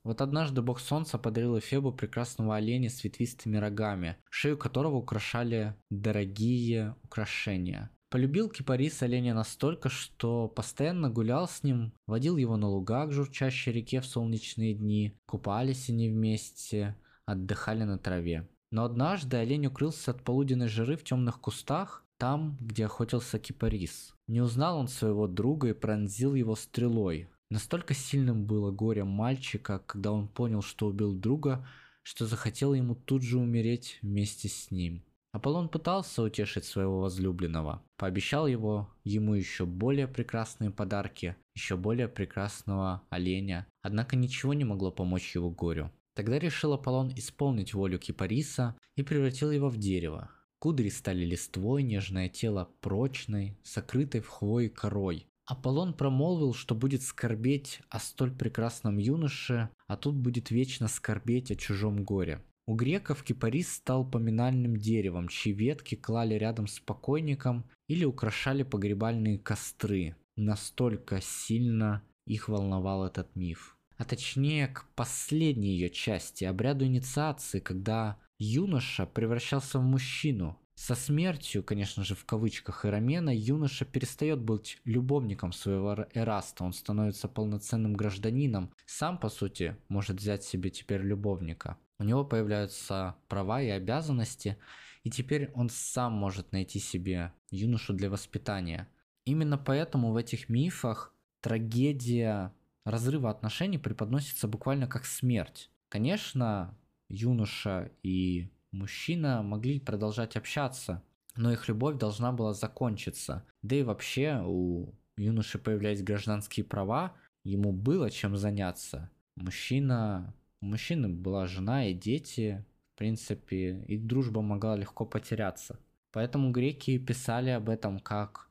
Вот 0.04 0.20
однажды 0.20 0.62
бог 0.62 0.78
солнца 0.78 1.18
подарил 1.18 1.58
Эфебу 1.58 1.92
прекрасного 1.92 2.54
оленя 2.54 2.90
с 2.90 3.02
ветвистыми 3.02 3.56
рогами, 3.56 4.16
шею 4.30 4.56
которого 4.56 4.96
украшали 4.96 5.74
дорогие 5.90 6.94
украшения. 7.02 7.90
Полюбил 8.08 8.48
кипарис 8.48 9.02
оленя 9.02 9.34
настолько, 9.34 9.88
что 9.88 10.46
постоянно 10.46 11.10
гулял 11.10 11.48
с 11.48 11.64
ним, 11.64 11.92
водил 12.06 12.36
его 12.36 12.56
на 12.56 12.68
луга 12.68 13.04
к 13.06 13.12
журчащей 13.12 13.72
реке 13.72 14.00
в 14.00 14.06
солнечные 14.06 14.74
дни, 14.74 15.18
купались 15.26 15.88
они 15.90 16.08
вместе, 16.08 16.96
отдыхали 17.24 17.82
на 17.82 17.98
траве. 17.98 18.48
Но 18.70 18.85
однажды 18.85 19.37
олень 19.37 19.66
укрылся 19.66 20.11
от 20.11 20.23
полуденной 20.23 20.68
жары 20.68 20.96
в 20.96 21.04
темных 21.04 21.40
кустах, 21.40 22.04
там, 22.18 22.56
где 22.61 22.87
охотился 22.87 23.38
кипарис. 23.38 24.14
Не 24.26 24.40
узнал 24.40 24.78
он 24.78 24.88
своего 24.88 25.26
друга 25.26 25.68
и 25.68 25.73
пронзил 25.73 26.35
его 26.35 26.56
стрелой. 26.56 27.28
Настолько 27.50 27.94
сильным 27.94 28.44
было 28.44 28.73
горе 28.73 29.04
мальчика, 29.04 29.78
когда 29.87 30.11
он 30.11 30.26
понял, 30.26 30.62
что 30.62 30.87
убил 30.88 31.14
друга, 31.14 31.66
что 32.02 32.26
захотел 32.26 32.75
ему 32.75 32.94
тут 32.94 33.23
же 33.23 33.38
умереть 33.38 33.99
вместе 34.02 34.49
с 34.49 34.70
ним. 34.70 35.04
Аполлон 35.32 35.68
пытался 35.68 36.23
утешить 36.23 36.64
своего 36.64 37.00
возлюбленного, 37.00 37.82
пообещал 37.99 38.46
его 38.46 38.88
ему 39.04 39.35
еще 39.35 39.66
более 39.66 40.08
прекрасные 40.08 40.70
подарки, 40.70 41.37
еще 41.54 41.76
более 41.76 42.08
прекрасного 42.08 43.02
оленя, 43.11 43.66
однако 43.82 44.16
ничего 44.16 44.54
не 44.54 44.64
могло 44.64 44.90
помочь 44.90 45.35
его 45.35 45.50
горю. 45.50 45.92
Тогда 46.16 46.38
решил 46.38 46.73
Аполлон 46.73 47.12
исполнить 47.14 47.75
волю 47.75 47.99
Кипариса 47.99 48.75
и 48.96 49.02
превратил 49.02 49.50
его 49.50 49.68
в 49.68 49.76
дерево. 49.76 50.30
Кудри 50.58 50.88
стали 50.88 51.26
листвой, 51.26 51.82
нежное 51.82 52.30
тело 52.30 52.70
прочной, 52.80 53.58
сокрытой 53.62 54.23
в 54.23 54.28
хвое 54.28 54.70
корой. 54.70 55.26
Аполлон 55.44 55.92
промолвил, 55.92 56.54
что 56.54 56.75
будет 56.75 57.02
скорбеть 57.02 57.80
о 57.90 58.00
столь 58.00 58.32
прекрасном 58.35 58.96
юноше, 58.96 59.68
а 59.87 59.96
тут 59.99 60.16
будет 60.16 60.50
вечно 60.50 60.88
скорбеть 60.88 61.50
о 61.50 61.54
чужом 61.54 62.02
горе. 62.02 62.42
У 62.64 62.75
греков 62.75 63.23
кипарис 63.23 63.75
стал 63.75 64.11
поминальным 64.11 64.78
деревом, 64.78 65.28
чьи 65.28 65.52
ветки 65.52 65.96
клали 65.96 66.35
рядом 66.35 66.66
с 66.66 66.80
покойником 66.80 67.68
или 67.88 68.06
украшали 68.06 68.62
погребальные 68.62 69.38
костры. 69.38 70.16
Настолько 70.35 71.20
сильно 71.20 72.02
их 72.26 72.49
волновал 72.49 73.04
этот 73.04 73.37
миф. 73.37 73.75
А 73.96 74.04
точнее 74.04 74.68
к 74.68 74.84
последней 74.94 75.70
ее 75.70 75.90
части, 75.90 76.44
обряду 76.44 76.84
инициации, 76.84 77.60
когда 77.60 78.18
юноша 78.38 79.06
превращался 79.06 79.78
в 79.78 79.82
мужчину. 79.82 80.58
Со 80.74 80.94
смертью, 80.94 81.62
конечно 81.62 82.04
же, 82.04 82.14
в 82.14 82.26
кавычках 82.26 82.84
Иромена, 82.84 83.34
юноша 83.34 83.86
перестает 83.86 84.40
быть 84.40 84.78
любовником 84.84 85.52
своего 85.52 86.06
Эраста, 86.12 86.64
он 86.64 86.74
становится 86.74 87.28
полноценным 87.28 87.94
гражданином, 87.94 88.70
сам, 88.84 89.16
по 89.18 89.30
сути, 89.30 89.78
может 89.88 90.20
взять 90.20 90.44
себе 90.44 90.68
теперь 90.68 91.00
любовника. 91.00 91.78
У 91.98 92.04
него 92.04 92.26
появляются 92.26 93.16
права 93.28 93.62
и 93.62 93.68
обязанности, 93.68 94.58
и 95.02 95.10
теперь 95.10 95.50
он 95.54 95.70
сам 95.70 96.12
может 96.12 96.52
найти 96.52 96.78
себе 96.78 97.32
юношу 97.50 97.94
для 97.94 98.10
воспитания. 98.10 98.86
Именно 99.24 99.56
поэтому 99.56 100.12
в 100.12 100.16
этих 100.16 100.50
мифах 100.50 101.14
трагедия 101.40 102.52
разрыва 102.86 103.30
отношений 103.30 103.78
преподносится 103.78 104.46
буквально 104.48 104.86
как 104.86 105.04
смерть. 105.04 105.70
Конечно, 105.88 106.78
юноша 107.08 107.90
и 108.02 108.48
мужчина 108.70 109.42
могли 109.42 109.80
продолжать 109.80 110.36
общаться, 110.36 111.02
но 111.34 111.52
их 111.52 111.68
любовь 111.68 111.98
должна 111.98 112.32
была 112.32 112.54
закончиться. 112.54 113.44
Да 113.62 113.76
и 113.76 113.82
вообще 113.82 114.40
у 114.44 114.94
юноши 115.16 115.58
появлялись 115.58 116.02
гражданские 116.02 116.64
права, 116.64 117.14
ему 117.44 117.72
было 117.72 118.08
чем 118.08 118.36
заняться. 118.36 119.10
Мужчина, 119.34 120.32
у 120.60 120.66
мужчины 120.66 121.08
была 121.08 121.46
жена 121.46 121.88
и 121.88 121.92
дети, 121.92 122.64
в 122.94 122.98
принципе, 122.98 123.82
их 123.88 124.06
дружба 124.06 124.42
могла 124.42 124.76
легко 124.76 125.04
потеряться. 125.04 125.78
Поэтому 126.12 126.52
греки 126.52 126.98
писали 126.98 127.50
об 127.50 127.68
этом 127.68 127.98
как 127.98 128.48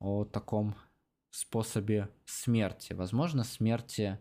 о 0.00 0.24
таком 0.24 0.74
способе 1.36 2.08
смерти. 2.24 2.94
Возможно, 2.94 3.44
смерти 3.44 4.18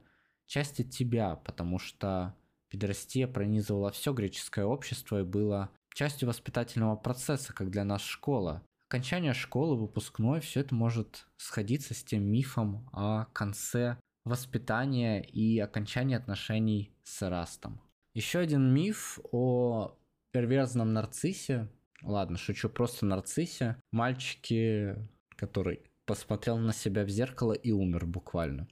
части 0.47 0.83
тебя, 0.83 1.35
потому 1.37 1.79
что 1.79 2.35
педерастия 2.69 3.27
пронизывала 3.27 3.91
все 3.91 4.11
греческое 4.13 4.65
общество 4.65 5.21
и 5.21 5.23
было 5.23 5.71
частью 5.93 6.27
воспитательного 6.27 6.97
процесса, 6.97 7.53
как 7.53 7.71
для 7.71 7.85
нас 7.85 8.01
школа. 8.01 8.61
Окончание 8.89 9.33
школы, 9.33 9.77
выпускной, 9.77 10.41
все 10.41 10.59
это 10.59 10.75
может 10.75 11.25
сходиться 11.37 11.93
с 11.93 12.03
тем 12.03 12.23
мифом 12.23 12.89
о 12.91 13.25
конце 13.33 13.97
воспитания 14.25 15.21
и 15.21 15.57
окончании 15.59 16.17
отношений 16.17 16.93
с 17.03 17.23
Эрастом. 17.23 17.81
Еще 18.13 18.39
один 18.39 18.73
миф 18.73 19.19
о 19.31 19.97
перверзном 20.31 20.91
нарциссе. 20.91 21.69
Ладно, 22.01 22.37
шучу, 22.37 22.67
просто 22.69 23.05
нарциссе. 23.05 23.77
Мальчике, 23.91 25.09
который 25.37 25.81
посмотрел 26.05 26.57
на 26.57 26.73
себя 26.73 27.03
в 27.03 27.09
зеркало 27.09 27.53
и 27.53 27.71
умер 27.71 28.05
буквально. 28.05 28.67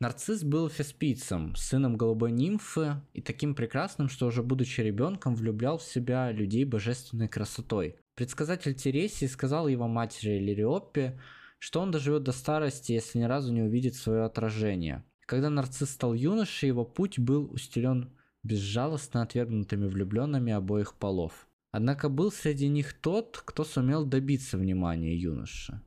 Нарцисс 0.00 0.42
был 0.42 0.68
феспийцем, 0.68 1.54
сыном 1.56 1.96
голубой 1.96 2.32
нимфы 2.32 3.00
и 3.12 3.20
таким 3.20 3.54
прекрасным, 3.54 4.08
что 4.08 4.26
уже 4.26 4.42
будучи 4.42 4.80
ребенком 4.80 5.34
влюблял 5.34 5.78
в 5.78 5.82
себя 5.82 6.30
людей 6.32 6.64
божественной 6.64 7.28
красотой. 7.28 7.96
Предсказатель 8.14 8.74
Тересий 8.74 9.28
сказал 9.28 9.68
его 9.68 9.88
матери 9.88 10.38
Лириоппе, 10.38 11.18
что 11.58 11.80
он 11.80 11.90
доживет 11.90 12.24
до 12.24 12.32
старости, 12.32 12.92
если 12.92 13.20
ни 13.20 13.24
разу 13.24 13.52
не 13.52 13.62
увидит 13.62 13.94
свое 13.94 14.24
отражение. 14.24 15.04
Когда 15.26 15.48
нарцисс 15.48 15.90
стал 15.90 16.12
юношей, 16.12 16.68
его 16.68 16.84
путь 16.84 17.18
был 17.18 17.50
устелен 17.50 18.12
безжалостно 18.42 19.22
отвергнутыми 19.22 19.86
влюбленными 19.86 20.52
обоих 20.52 20.94
полов. 20.94 21.48
Однако 21.70 22.08
был 22.08 22.30
среди 22.30 22.68
них 22.68 22.92
тот, 22.92 23.42
кто 23.44 23.64
сумел 23.64 24.04
добиться 24.04 24.58
внимания 24.58 25.16
юноши. 25.16 25.80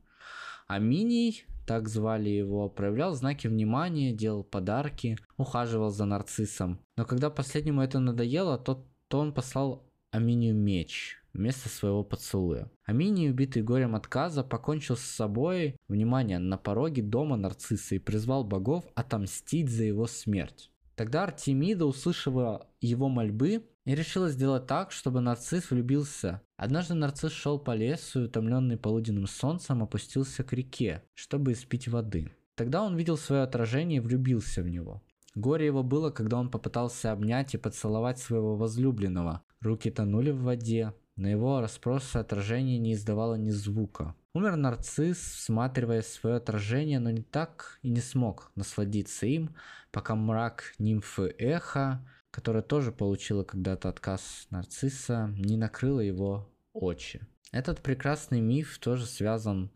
Аминий, 0.67 1.45
так 1.65 1.89
звали 1.89 2.29
его, 2.29 2.69
проявлял 2.69 3.13
знаки 3.13 3.47
внимания, 3.47 4.13
делал 4.13 4.43
подарки, 4.43 5.17
ухаживал 5.38 5.89
за 5.89 6.05
нарциссом. 6.05 6.79
Но 6.95 7.05
когда 7.05 7.29
последнему 7.29 7.81
это 7.81 8.00
надоело, 8.00 8.57
то, 8.57 8.86
то 9.07 9.19
он 9.19 9.33
послал 9.33 9.83
Аминию 10.12 10.55
меч 10.55 11.17
вместо 11.33 11.69
своего 11.69 12.03
поцелуя. 12.03 12.69
Аминий, 12.86 13.29
убитый 13.29 13.62
горем 13.62 13.95
отказа, 13.95 14.43
покончил 14.43 14.97
с 14.97 15.01
собой, 15.01 15.75
внимание, 15.88 16.39
на 16.39 16.57
пороге 16.57 17.03
дома 17.03 17.38
нарцисса 17.38 17.95
и 17.95 18.00
призвал 18.00 18.43
богов 18.43 18.83
отомстить 18.95 19.69
за 19.69 19.83
его 19.83 20.07
смерть. 20.07 20.71
Тогда 20.95 21.25
Артемида, 21.25 21.86
услышав 21.86 22.63
его 22.81 23.07
мольбы, 23.07 23.63
и 23.88 23.96
решила 23.96 24.29
сделать 24.29 24.67
так, 24.67 24.91
чтобы 24.91 25.22
нарцисс 25.22 25.71
влюбился. 25.71 26.41
Однажды 26.58 26.93
нарцисс 26.93 27.32
шел 27.32 27.58
по 27.58 27.73
лесу 27.73 28.19
и, 28.19 28.26
утомленный 28.26 28.76
полуденным 28.76 29.28
солнцем, 29.28 29.82
опустился 29.82 30.43
к 30.43 30.52
реке, 30.52 31.04
чтобы 31.13 31.54
испить 31.54 31.88
воды. 31.88 32.30
Тогда 32.56 32.84
он 32.84 32.97
видел 32.97 33.17
свое 33.17 33.43
отражение 33.43 33.97
и 33.97 34.02
влюбился 34.02 34.62
в 34.62 34.67
него. 34.67 35.02
Горе 35.36 35.67
его 35.67 35.84
было, 35.84 36.12
когда 36.12 36.38
он 36.38 36.52
попытался 36.52 37.13
обнять 37.13 37.54
и 37.54 37.58
поцеловать 37.58 38.19
своего 38.19 38.58
возлюбленного. 38.58 39.41
Руки 39.62 39.89
тонули 39.89 40.32
в 40.32 40.41
воде, 40.41 40.93
но 41.15 41.30
его 41.30 41.62
расспросое 41.62 42.21
отражение 42.21 42.80
не 42.80 42.91
издавало 42.91 43.36
ни 43.36 43.52
звука. 43.52 44.15
Умер 44.34 44.58
нарцисс, 44.58 45.17
всматривая 45.17 46.02
свое 46.02 46.36
отражение, 46.36 47.00
но 47.00 47.10
не 47.10 47.21
так 47.21 47.80
и 47.84 47.89
не 47.89 48.02
смог 48.02 48.52
насладиться 48.56 49.28
им, 49.28 49.56
пока 49.91 50.15
мрак 50.15 50.73
нимфы 50.78 51.34
Эхо 51.39 52.06
которая 52.38 52.62
тоже 52.62 52.91
получила 52.91 53.43
когда-то 53.43 53.89
отказ 53.89 54.45
нарцисса, 54.52 55.34
не 55.39 55.58
накрыла 55.58 56.02
его 56.02 56.47
очи. 56.71 57.26
Этот 57.52 57.82
прекрасный 57.82 58.41
миф 58.41 58.78
тоже 58.78 59.08
связан 59.08 59.71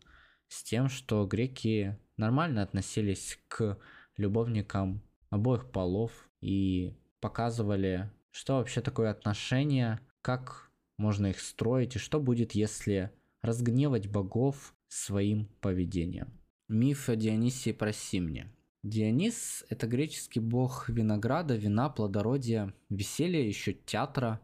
с 0.46 0.62
тем, 0.62 0.88
что 0.88 1.26
греки 1.26 1.98
нормально 2.16 2.62
относились 2.62 3.40
к 3.48 3.78
любовникам 4.16 5.02
обоих 5.30 5.72
полов 5.72 6.12
и 6.40 6.94
показывали, 7.18 8.12
что 8.30 8.58
вообще 8.58 8.80
такое 8.80 9.10
отношение, 9.10 9.98
как 10.20 10.70
можно 10.98 11.26
их 11.26 11.40
строить 11.40 11.96
и 11.96 11.98
что 11.98 12.20
будет, 12.20 12.52
если 12.52 13.10
разгневать 13.40 14.08
богов 14.08 14.72
своим 14.86 15.46
поведением. 15.60 16.40
Миф 16.68 17.08
о 17.08 17.16
Дионисии 17.16 17.72
Просимне. 17.72 18.52
Дионис– 18.82 19.64
это 19.68 19.86
греческий 19.86 20.40
бог 20.40 20.88
винограда, 20.88 21.54
вина, 21.54 21.88
плодородия, 21.88 22.74
веселья, 22.90 23.40
еще 23.40 23.74
театра. 23.74 24.40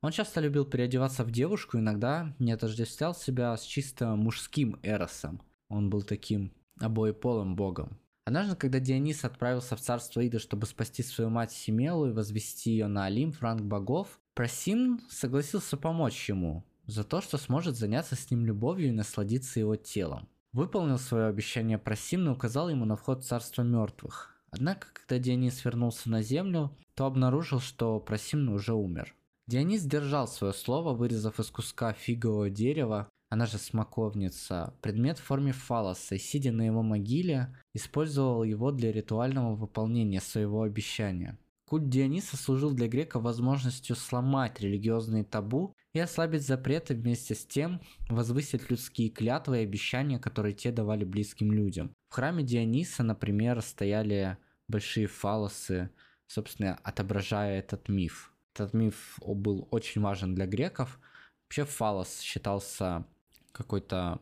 Он 0.00 0.10
часто 0.10 0.40
любил 0.40 0.64
переодеваться 0.64 1.22
в 1.22 1.30
девушку, 1.30 1.76
иногда 1.76 2.34
не 2.38 2.52
отождествлял 2.52 3.14
себя 3.14 3.54
с 3.54 3.62
чисто 3.62 4.16
мужским 4.16 4.80
эросом. 4.82 5.42
Он 5.68 5.90
был 5.90 6.02
таким 6.02 6.54
обоеполым 6.80 7.56
богом. 7.56 8.00
Однажды, 8.24 8.56
когда 8.56 8.80
Дионис 8.80 9.22
отправился 9.22 9.76
в 9.76 9.80
царство 9.80 10.20
Ида, 10.20 10.38
чтобы 10.38 10.66
спасти 10.66 11.02
свою 11.02 11.28
мать 11.28 11.52
Семелу 11.52 12.08
и 12.08 12.12
возвести 12.12 12.70
ее 12.70 12.86
на 12.86 13.04
Олимп 13.04 13.38
ранг 13.42 13.62
богов, 13.62 14.18
Просим 14.32 15.00
согласился 15.10 15.76
помочь 15.76 16.30
ему 16.30 16.64
за 16.86 17.04
то, 17.04 17.20
что 17.20 17.36
сможет 17.36 17.76
заняться 17.76 18.16
с 18.16 18.30
ним 18.30 18.46
любовью 18.46 18.88
и 18.88 18.92
насладиться 18.92 19.60
его 19.60 19.76
телом 19.76 20.26
выполнил 20.54 20.98
свое 20.98 21.26
обещание 21.26 21.76
Просимна 21.78 22.30
и 22.30 22.32
указал 22.32 22.70
ему 22.70 22.86
на 22.86 22.96
вход 22.96 23.22
в 23.22 23.26
царство 23.26 23.62
мертвых. 23.62 24.34
Однако, 24.50 24.86
когда 24.92 25.22
Дионис 25.22 25.64
вернулся 25.64 26.08
на 26.08 26.22
землю, 26.22 26.70
то 26.94 27.06
обнаружил, 27.06 27.60
что 27.60 27.98
Просимна 27.98 28.54
уже 28.54 28.72
умер. 28.72 29.14
Дионис 29.46 29.82
держал 29.82 30.28
свое 30.28 30.54
слово, 30.54 30.94
вырезав 30.94 31.40
из 31.40 31.50
куска 31.50 31.92
фигового 31.92 32.48
дерева, 32.48 33.08
она 33.28 33.46
же 33.46 33.58
смоковница, 33.58 34.74
предмет 34.80 35.18
в 35.18 35.24
форме 35.24 35.50
фалоса 35.50 36.14
и, 36.14 36.18
сидя 36.18 36.52
на 36.52 36.62
его 36.62 36.82
могиле, 36.82 37.54
использовал 37.74 38.44
его 38.44 38.70
для 38.70 38.92
ритуального 38.92 39.56
выполнения 39.56 40.20
своего 40.20 40.62
обещания. 40.62 41.36
Культ 41.66 41.88
Диониса 41.88 42.36
служил 42.36 42.72
для 42.72 42.88
грека 42.88 43.18
возможностью 43.18 43.96
сломать 43.96 44.60
религиозные 44.60 45.24
табу 45.24 45.74
и 45.94 45.98
ослабить 45.98 46.46
запреты 46.46 46.94
вместе 46.94 47.34
с 47.34 47.46
тем 47.46 47.80
возвысить 48.08 48.70
людские 48.70 49.08
клятвы 49.08 49.60
и 49.60 49.62
обещания, 49.64 50.18
которые 50.18 50.54
те 50.54 50.72
давали 50.72 51.04
близким 51.04 51.52
людям. 51.52 51.94
В 52.10 52.14
храме 52.14 52.42
Диониса, 52.42 53.02
например, 53.02 53.62
стояли 53.62 54.36
большие 54.68 55.06
фалосы, 55.06 55.90
собственно, 56.26 56.78
отображая 56.82 57.58
этот 57.60 57.88
миф. 57.88 58.32
Этот 58.54 58.74
миф 58.74 59.18
был 59.24 59.66
очень 59.70 60.02
важен 60.02 60.34
для 60.34 60.46
греков. 60.46 61.00
Вообще 61.44 61.64
фалос 61.64 62.20
считался 62.20 63.06
какой-то 63.52 64.20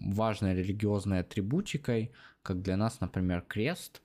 важной 0.00 0.54
религиозной 0.54 1.20
атрибутикой, 1.20 2.12
как 2.42 2.62
для 2.62 2.76
нас, 2.76 3.00
например, 3.00 3.42
крест. 3.42 4.02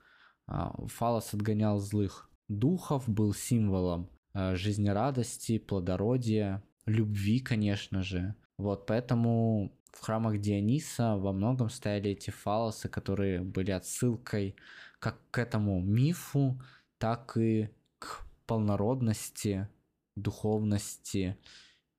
А, 0.47 0.73
фалос 0.87 1.33
отгонял 1.33 1.79
злых 1.79 2.26
духов, 2.47 3.07
был 3.07 3.33
символом 3.33 4.09
э, 4.33 4.55
жизнерадости, 4.55 5.57
плодородия, 5.59 6.63
любви, 6.85 7.39
конечно 7.39 8.03
же. 8.03 8.35
Вот 8.57 8.85
поэтому 8.85 9.71
в 9.91 10.01
храмах 10.01 10.39
Диониса 10.39 11.15
во 11.17 11.31
многом 11.31 11.69
стояли 11.69 12.11
эти 12.11 12.29
фалосы, 12.29 12.89
которые 12.89 13.41
были 13.41 13.71
отсылкой 13.71 14.55
как 14.99 15.19
к 15.31 15.37
этому 15.39 15.81
мифу, 15.81 16.61
так 16.97 17.37
и 17.37 17.69
к 17.99 18.25
полнородности, 18.45 19.67
духовности 20.15 21.37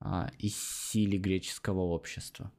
а, 0.01 0.31
и 0.39 0.49
силе 0.49 1.19
греческого 1.19 1.81
общества. 1.81 2.51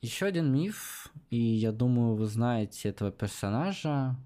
Еще 0.00 0.26
один 0.26 0.52
миф, 0.52 1.12
и 1.30 1.38
я 1.38 1.72
думаю, 1.72 2.14
вы 2.14 2.26
знаете 2.26 2.88
этого 2.88 3.10
персонажа, 3.10 4.16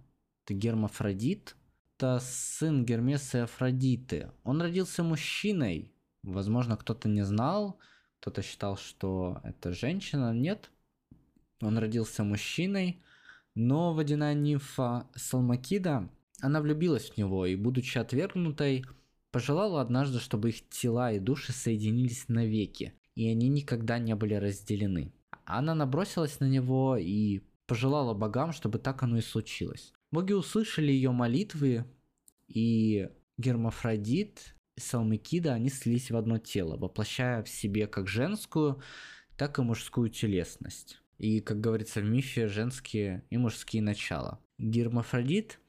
это 0.45 0.55
Гермафродит 0.55 1.57
это 1.99 2.21
сын 2.21 2.85
Гермеса 2.85 3.39
и 3.39 3.41
Афродиты. 3.41 4.31
Он 4.45 4.63
родился 4.63 5.03
мужчиной. 5.03 5.93
Возможно, 6.23 6.77
кто-то 6.77 7.09
не 7.09 7.23
знал, 7.23 7.81
кто-то 8.21 8.41
считал, 8.41 8.77
что 8.77 9.41
это 9.43 9.73
женщина. 9.73 10.33
Нет, 10.33 10.71
он 11.61 11.77
родился 11.77 12.23
мужчиной, 12.23 13.03
но 13.57 13.95
водяная 13.95 14.35
нимфа 14.35 15.09
Салмакида, 15.17 16.09
она 16.41 16.61
влюбилась 16.61 17.11
в 17.11 17.17
него 17.17 17.47
и, 17.47 17.57
будучи 17.57 17.99
отвергнутой, 17.99 18.85
пожелала 19.33 19.81
однажды, 19.81 20.21
чтобы 20.21 20.51
их 20.51 20.69
тела 20.69 21.11
и 21.11 21.19
души 21.19 21.51
соединились 21.51 22.29
навеки, 22.29 22.95
и 23.17 23.29
они 23.29 23.49
никогда 23.49 23.99
не 23.99 24.15
были 24.15 24.35
разделены. 24.35 25.13
Она 25.45 25.75
набросилась 25.75 26.39
на 26.39 26.45
него 26.45 26.97
и 26.97 27.41
пожелала 27.67 28.15
богам, 28.15 28.53
чтобы 28.53 28.79
так 28.79 29.03
оно 29.03 29.19
и 29.19 29.21
случилось. 29.21 29.93
Боги 30.11 30.33
услышали 30.33 30.91
ее 30.91 31.11
молитвы, 31.13 31.85
и 32.47 33.09
Гермафродит 33.37 34.55
и 34.77 34.81
Салмикида, 34.81 35.55
они 35.55 35.69
слились 35.69 36.11
в 36.11 36.17
одно 36.17 36.39
тело, 36.39 36.77
воплощая 36.77 37.43
в 37.43 37.49
себе 37.49 37.87
как 37.87 38.09
женскую, 38.09 38.81
так 39.37 39.59
и 39.59 39.63
мужскую 39.63 40.09
телесность. 40.09 41.03
И, 41.19 41.41
как 41.41 41.61
говорится 41.61 42.01
в 42.01 42.05
мифе, 42.05 42.49
женские 42.49 43.25
и 43.29 43.37
мужские 43.37 43.83
начала. 43.83 44.41
Гермафродит 44.59 45.61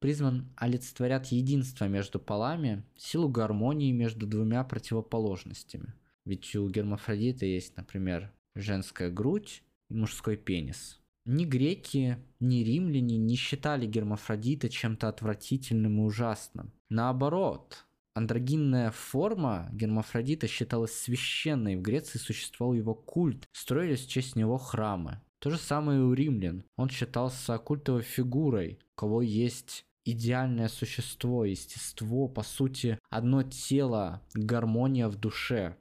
призван 0.00 0.52
олицетворять 0.56 1.32
единство 1.32 1.86
между 1.86 2.20
полами, 2.20 2.84
силу 2.96 3.28
гармонии 3.28 3.90
между 3.90 4.26
двумя 4.26 4.62
противоположностями. 4.64 5.94
Ведь 6.24 6.54
у 6.54 6.68
гермафродита 6.68 7.46
есть, 7.46 7.76
например, 7.76 8.32
женская 8.54 9.10
грудь 9.10 9.62
и 9.88 9.94
мужской 9.94 10.36
пенис. 10.36 11.00
Ни 11.30 11.44
греки, 11.44 12.16
ни 12.40 12.64
римляне 12.64 13.18
не 13.18 13.36
считали 13.36 13.84
гермафродита 13.84 14.70
чем-то 14.70 15.08
отвратительным 15.08 16.00
и 16.00 16.04
ужасным. 16.06 16.72
Наоборот, 16.88 17.84
андрогинная 18.14 18.90
форма 18.90 19.68
гермафродита 19.70 20.48
считалась 20.48 20.94
священной, 20.94 21.76
в 21.76 21.82
Греции 21.82 22.18
существовал 22.18 22.72
его 22.72 22.94
культ, 22.94 23.46
строились 23.52 24.06
в 24.06 24.08
честь 24.08 24.36
него 24.36 24.56
храмы. 24.56 25.20
То 25.38 25.50
же 25.50 25.58
самое 25.58 26.00
и 26.00 26.02
у 26.02 26.14
римлян. 26.14 26.64
Он 26.76 26.88
считался 26.88 27.58
культовой 27.58 28.00
фигурой, 28.00 28.78
у 28.94 29.00
кого 29.00 29.20
есть 29.20 29.84
идеальное 30.06 30.68
существо, 30.68 31.44
естество, 31.44 32.28
по 32.28 32.42
сути, 32.42 32.98
одно 33.10 33.42
тело, 33.42 34.22
гармония 34.32 35.08
в 35.08 35.16
душе. 35.16 35.76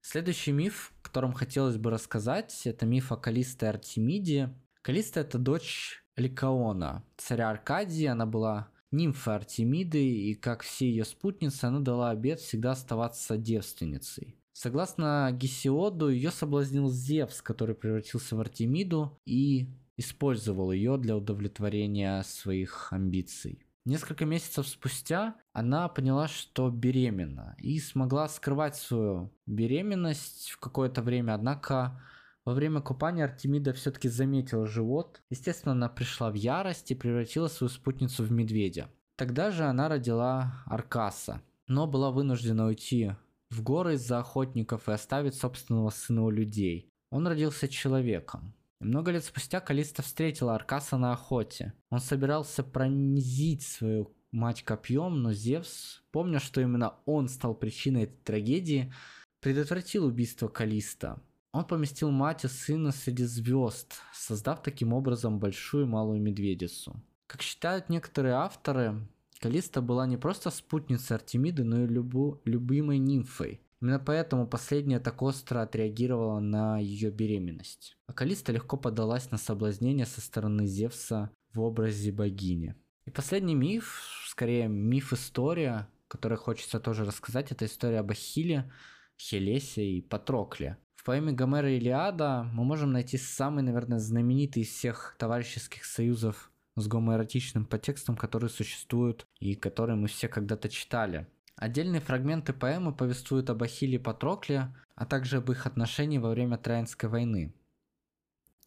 Следующий 0.00 0.50
миф, 0.50 0.92
о 1.00 1.06
котором 1.06 1.32
хотелось 1.32 1.76
бы 1.76 1.90
рассказать, 1.90 2.66
это 2.66 2.84
миф 2.86 3.12
о 3.12 3.16
Калисте 3.16 3.68
Артемиде. 3.68 4.52
Калиста 4.84 5.20
это 5.20 5.38
дочь 5.38 6.04
Ликаона, 6.14 7.06
царя 7.16 7.48
Аркадии, 7.48 8.04
она 8.04 8.26
была 8.26 8.68
нимфой 8.90 9.36
Артемиды, 9.36 10.06
и 10.06 10.34
как 10.34 10.62
все 10.62 10.86
ее 10.90 11.06
спутницы, 11.06 11.64
она 11.64 11.80
дала 11.80 12.10
обет 12.10 12.38
всегда 12.38 12.72
оставаться 12.72 13.38
девственницей. 13.38 14.36
Согласно 14.52 15.30
Гесиоду, 15.32 16.10
ее 16.10 16.30
соблазнил 16.30 16.90
Зевс, 16.90 17.40
который 17.40 17.74
превратился 17.74 18.36
в 18.36 18.40
Артемиду 18.40 19.18
и 19.24 19.70
использовал 19.96 20.70
ее 20.70 20.98
для 20.98 21.16
удовлетворения 21.16 22.22
своих 22.22 22.92
амбиций. 22.92 23.64
Несколько 23.86 24.26
месяцев 24.26 24.68
спустя 24.68 25.36
она 25.54 25.88
поняла, 25.88 26.28
что 26.28 26.68
беременна 26.68 27.56
и 27.58 27.78
смогла 27.78 28.28
скрывать 28.28 28.76
свою 28.76 29.32
беременность 29.46 30.50
в 30.50 30.58
какое-то 30.58 31.00
время, 31.00 31.32
однако 31.32 31.98
во 32.44 32.52
время 32.52 32.80
купания 32.80 33.24
Артемида 33.24 33.72
все-таки 33.72 34.08
заметила 34.08 34.66
живот. 34.66 35.22
Естественно, 35.30 35.72
она 35.72 35.88
пришла 35.88 36.30
в 36.30 36.34
ярость 36.34 36.90
и 36.90 36.94
превратила 36.94 37.48
свою 37.48 37.70
спутницу 37.70 38.22
в 38.22 38.30
медведя. 38.30 38.90
Тогда 39.16 39.50
же 39.50 39.64
она 39.64 39.88
родила 39.88 40.62
Аркаса, 40.66 41.40
но 41.68 41.86
была 41.86 42.10
вынуждена 42.10 42.66
уйти 42.66 43.12
в 43.50 43.62
горы 43.62 43.94
из-за 43.94 44.18
охотников 44.18 44.88
и 44.88 44.92
оставить 44.92 45.34
собственного 45.34 45.90
сына 45.90 46.24
у 46.24 46.30
людей. 46.30 46.90
Он 47.10 47.26
родился 47.26 47.68
человеком. 47.68 48.54
Много 48.80 49.12
лет 49.12 49.24
спустя 49.24 49.60
Калиста 49.60 50.02
встретила 50.02 50.54
Аркаса 50.54 50.98
на 50.98 51.12
охоте. 51.12 51.72
Он 51.90 52.00
собирался 52.00 52.62
пронзить 52.62 53.62
свою 53.62 54.12
мать 54.32 54.64
копьем, 54.64 55.22
но 55.22 55.32
Зевс, 55.32 56.02
помня, 56.10 56.40
что 56.40 56.60
именно 56.60 56.96
он 57.06 57.28
стал 57.28 57.54
причиной 57.54 58.02
этой 58.02 58.18
трагедии, 58.24 58.92
предотвратил 59.40 60.04
убийство 60.04 60.48
Калиста. 60.48 61.22
Он 61.54 61.64
поместил 61.64 62.10
мать 62.10 62.44
и 62.44 62.48
сына 62.48 62.90
среди 62.90 63.22
звезд, 63.22 63.94
создав 64.12 64.60
таким 64.60 64.92
образом 64.92 65.38
большую 65.38 65.84
и 65.84 65.88
малую 65.88 66.20
медведицу. 66.20 67.00
Как 67.28 67.42
считают 67.42 67.88
некоторые 67.88 68.34
авторы, 68.34 69.06
Калиста 69.38 69.80
была 69.80 70.04
не 70.08 70.16
просто 70.16 70.50
спутницей 70.50 71.14
Артемиды, 71.14 71.62
но 71.62 71.84
и 71.84 71.86
любу, 71.86 72.40
любимой 72.44 72.98
нимфой. 72.98 73.60
Именно 73.80 74.00
поэтому 74.00 74.48
последняя 74.48 74.98
так 74.98 75.22
остро 75.22 75.62
отреагировала 75.62 76.40
на 76.40 76.80
ее 76.80 77.12
беременность. 77.12 77.98
А 78.08 78.12
Калиста 78.12 78.50
легко 78.50 78.76
поддалась 78.76 79.30
на 79.30 79.38
соблазнение 79.38 80.06
со 80.06 80.20
стороны 80.20 80.66
Зевса 80.66 81.30
в 81.52 81.60
образе 81.60 82.10
богини. 82.10 82.74
И 83.04 83.12
последний 83.12 83.54
миф, 83.54 84.02
скорее 84.28 84.66
миф-история, 84.66 85.86
который 86.08 86.36
хочется 86.36 86.80
тоже 86.80 87.04
рассказать, 87.04 87.52
это 87.52 87.66
история 87.66 88.00
об 88.00 88.10
Ахилле, 88.10 88.72
Хелесе 89.16 89.84
и 89.84 90.02
Патрокле. 90.02 90.78
В 91.04 91.06
поэме 91.06 91.32
Гомера 91.32 91.70
Илиада 91.70 92.48
мы 92.54 92.64
можем 92.64 92.92
найти 92.92 93.18
самый, 93.18 93.62
наверное, 93.62 93.98
знаменитый 93.98 94.62
из 94.62 94.70
всех 94.70 95.16
товарищеских 95.18 95.84
союзов 95.84 96.50
с 96.76 96.88
гомоэротичным 96.88 97.66
подтекстом, 97.66 98.16
которые 98.16 98.48
существуют 98.48 99.26
и 99.38 99.54
которые 99.54 99.96
мы 99.96 100.08
все 100.08 100.28
когда-то 100.28 100.70
читали. 100.70 101.26
Отдельные 101.56 102.00
фрагменты 102.00 102.54
поэмы 102.54 102.94
повествуют 102.94 103.50
об 103.50 103.62
Ахилле 103.62 103.96
и 103.96 103.98
Патрокле, 103.98 104.74
а 104.94 105.04
также 105.04 105.36
об 105.36 105.50
их 105.50 105.66
отношении 105.66 106.16
во 106.16 106.30
время 106.30 106.56
Троянской 106.56 107.10
войны. 107.10 107.54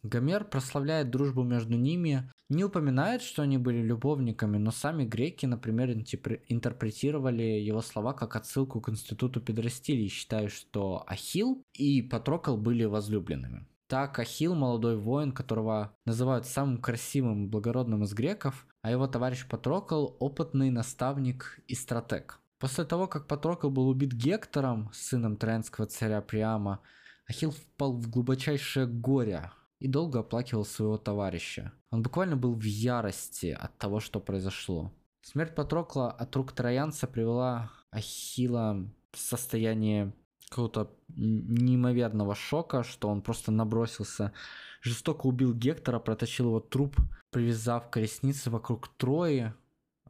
Гомер 0.08 0.44
прославляет 0.44 1.10
дружбу 1.10 1.42
между 1.42 1.76
ними, 1.76 2.30
не 2.48 2.64
упоминает, 2.64 3.20
что 3.20 3.42
они 3.42 3.58
были 3.58 3.82
любовниками, 3.82 4.56
но 4.56 4.70
сами 4.70 5.04
греки, 5.04 5.44
например, 5.44 5.90
интерпретировали 5.90 7.42
его 7.42 7.82
слова 7.82 8.14
как 8.14 8.34
отсылку 8.34 8.80
к 8.80 8.88
институту 8.88 9.40
педрастилии, 9.42 10.08
считая, 10.08 10.48
что 10.48 11.04
Ахилл 11.06 11.62
и 11.74 12.00
Патрокл 12.00 12.56
были 12.56 12.84
возлюбленными. 12.84 13.66
Так 13.86 14.18
Ахилл, 14.18 14.54
молодой 14.54 14.96
воин, 14.96 15.32
которого 15.32 15.94
называют 16.06 16.46
самым 16.46 16.78
красивым 16.78 17.44
и 17.44 17.48
благородным 17.48 18.04
из 18.04 18.14
греков, 18.14 18.66
а 18.80 18.90
его 18.90 19.06
товарищ 19.06 19.46
Патрокл– 19.46 20.16
опытный 20.18 20.70
наставник 20.70 21.60
и 21.66 21.74
стратег. 21.74 22.40
После 22.58 22.84
того, 22.84 23.06
как 23.06 23.26
Патрокл 23.26 23.70
был 23.70 23.88
убит 23.88 24.12
Гектором, 24.12 24.90
сыном 24.92 25.36
троянского 25.36 25.86
царя 25.86 26.22
Приама, 26.22 26.80
Ахилл 27.28 27.50
впал 27.50 27.92
в 27.92 28.08
глубочайшее 28.08 28.86
горе 28.86 29.50
и 29.78 29.88
долго 29.88 30.20
оплакивал 30.20 30.64
своего 30.64 30.98
товарища. 30.98 31.72
Он 31.90 32.02
буквально 32.02 32.36
был 32.36 32.54
в 32.54 32.62
ярости 32.62 33.56
от 33.58 33.76
того, 33.78 34.00
что 34.00 34.20
произошло. 34.20 34.92
Смерть 35.22 35.54
Патрокла 35.54 36.10
от 36.10 36.34
рук 36.36 36.52
троянца 36.52 37.06
привела 37.06 37.70
Ахилла 37.90 38.88
в 39.12 39.18
состояние 39.18 40.12
какого-то 40.48 40.90
неимоверного 41.08 42.34
шока, 42.34 42.82
что 42.82 43.08
он 43.08 43.22
просто 43.22 43.52
набросился, 43.52 44.32
жестоко 44.80 45.26
убил 45.26 45.54
Гектора, 45.54 45.98
протащил 45.98 46.46
его 46.46 46.60
труп, 46.60 46.96
привязав 47.30 47.90
колесницы 47.90 48.50
вокруг 48.50 48.88
Трои, 48.96 49.52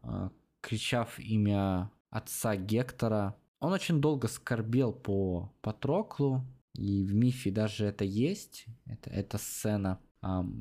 а, 0.02 0.30
кричав 0.60 1.18
имя 1.18 1.90
отца 2.10 2.56
Гектора. 2.56 3.36
Он 3.60 3.72
очень 3.72 4.00
долго 4.00 4.28
скорбел 4.28 4.92
по 4.92 5.52
Патроклу, 5.60 6.44
и 6.74 7.04
в 7.04 7.14
мифе 7.14 7.50
даже 7.50 7.86
это 7.86 8.04
есть, 8.04 8.66
это, 8.86 9.10
эта 9.10 9.38
сцена. 9.38 10.00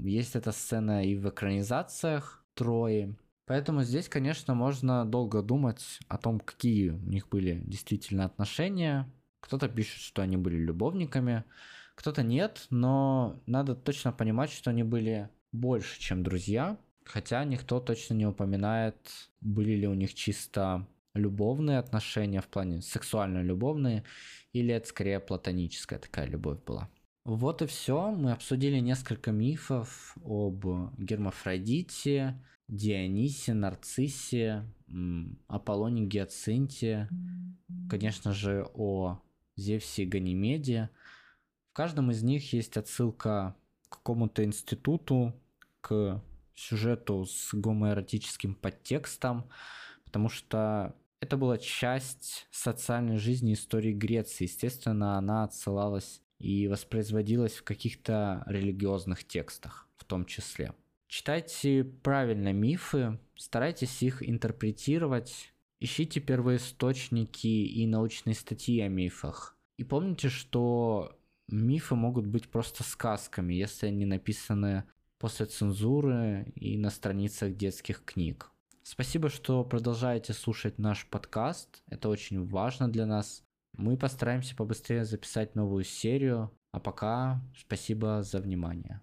Есть 0.03 0.35
эта 0.35 0.51
сцена 0.51 1.05
и 1.05 1.15
в 1.15 1.29
экранизациях 1.29 2.45
Трои. 2.53 3.15
Поэтому 3.45 3.83
здесь, 3.83 4.09
конечно, 4.09 4.53
можно 4.55 5.05
долго 5.05 5.41
думать 5.41 5.99
о 6.07 6.17
том, 6.17 6.39
какие 6.39 6.89
у 6.89 6.97
них 6.97 7.29
были 7.29 7.61
действительно 7.65 8.25
отношения. 8.25 9.11
Кто-то 9.39 9.69
пишет, 9.69 10.01
что 10.01 10.21
они 10.21 10.37
были 10.37 10.57
любовниками, 10.57 11.43
кто-то 11.95 12.23
нет, 12.23 12.67
но 12.69 13.41
надо 13.45 13.75
точно 13.75 14.11
понимать, 14.11 14.51
что 14.51 14.71
они 14.71 14.83
были 14.83 15.29
больше, 15.51 15.99
чем 15.99 16.23
друзья. 16.23 16.77
Хотя 17.05 17.43
никто 17.45 17.79
точно 17.79 18.15
не 18.15 18.25
упоминает, 18.25 18.97
были 19.39 19.71
ли 19.75 19.87
у 19.87 19.93
них 19.93 20.13
чисто 20.13 20.85
любовные 21.17 21.79
отношения 21.79 22.41
в 22.41 22.47
плане 22.47 22.81
сексуально-любовные, 22.81 24.03
или 24.53 24.73
это 24.73 24.87
скорее 24.87 25.19
платоническая 25.19 25.99
такая 25.99 26.27
любовь 26.27 26.63
была. 26.63 26.89
Вот 27.25 27.61
и 27.61 27.65
все. 27.65 28.11
Мы 28.11 28.31
обсудили 28.31 28.79
несколько 28.79 29.31
мифов 29.31 30.15
об 30.23 30.65
Гермафродите, 30.97 32.41
Дионисе, 32.69 33.53
Нарциссе, 33.53 34.65
Аполлоне 35.47 36.05
Гиацинте, 36.05 37.09
конечно 37.89 38.31
же, 38.31 38.65
о 38.73 39.21
Зевсе 39.57 40.03
и 40.03 40.05
Ганимеде. 40.05 40.89
В 41.71 41.73
каждом 41.73 42.11
из 42.11 42.23
них 42.23 42.53
есть 42.53 42.77
отсылка 42.77 43.55
к 43.89 43.97
какому-то 43.97 44.43
институту, 44.45 45.33
к 45.81 46.23
сюжету 46.55 47.25
с 47.25 47.53
гомоэротическим 47.53 48.55
подтекстом, 48.55 49.49
потому 50.05 50.29
что 50.29 50.95
это 51.19 51.37
была 51.37 51.57
часть 51.57 52.47
социальной 52.51 53.17
жизни 53.17 53.53
истории 53.53 53.93
Греции. 53.93 54.45
Естественно, 54.45 55.17
она 55.17 55.43
отсылалась 55.43 56.21
и 56.39 56.67
воспроизводилась 56.67 57.53
в 57.53 57.63
каких-то 57.63 58.43
религиозных 58.47 59.25
текстах 59.25 59.87
в 59.97 60.05
том 60.05 60.25
числе. 60.25 60.73
Читайте 61.07 61.83
правильно 61.83 62.53
мифы, 62.53 63.19
старайтесь 63.35 64.03
их 64.03 64.27
интерпретировать, 64.27 65.53
ищите 65.79 66.19
первоисточники 66.19 67.47
и 67.47 67.87
научные 67.87 68.35
статьи 68.35 68.79
о 68.81 68.89
мифах. 68.89 69.57
И 69.77 69.83
помните, 69.83 70.29
что 70.29 71.17
мифы 71.47 71.95
могут 71.95 72.27
быть 72.27 72.49
просто 72.49 72.83
сказками, 72.83 73.53
если 73.53 73.87
они 73.87 74.05
написаны 74.05 74.83
после 75.17 75.45
цензуры 75.45 76.51
и 76.55 76.77
на 76.77 76.89
страницах 76.89 77.55
детских 77.55 78.03
книг. 78.03 78.51
Спасибо, 78.89 79.27
что 79.27 79.65
продолжаете 79.65 80.31
слушать 80.31 80.79
наш 80.79 81.05
подкаст. 81.09 81.83
Это 81.89 82.07
очень 82.07 82.47
важно 82.47 82.89
для 82.89 83.05
нас. 83.05 83.43
Мы 83.73 83.97
постараемся 83.97 84.55
побыстрее 84.55 85.03
записать 85.03 85.55
новую 85.55 85.83
серию. 85.83 86.57
А 86.71 86.79
пока 86.79 87.41
спасибо 87.59 88.23
за 88.23 88.39
внимание. 88.39 89.01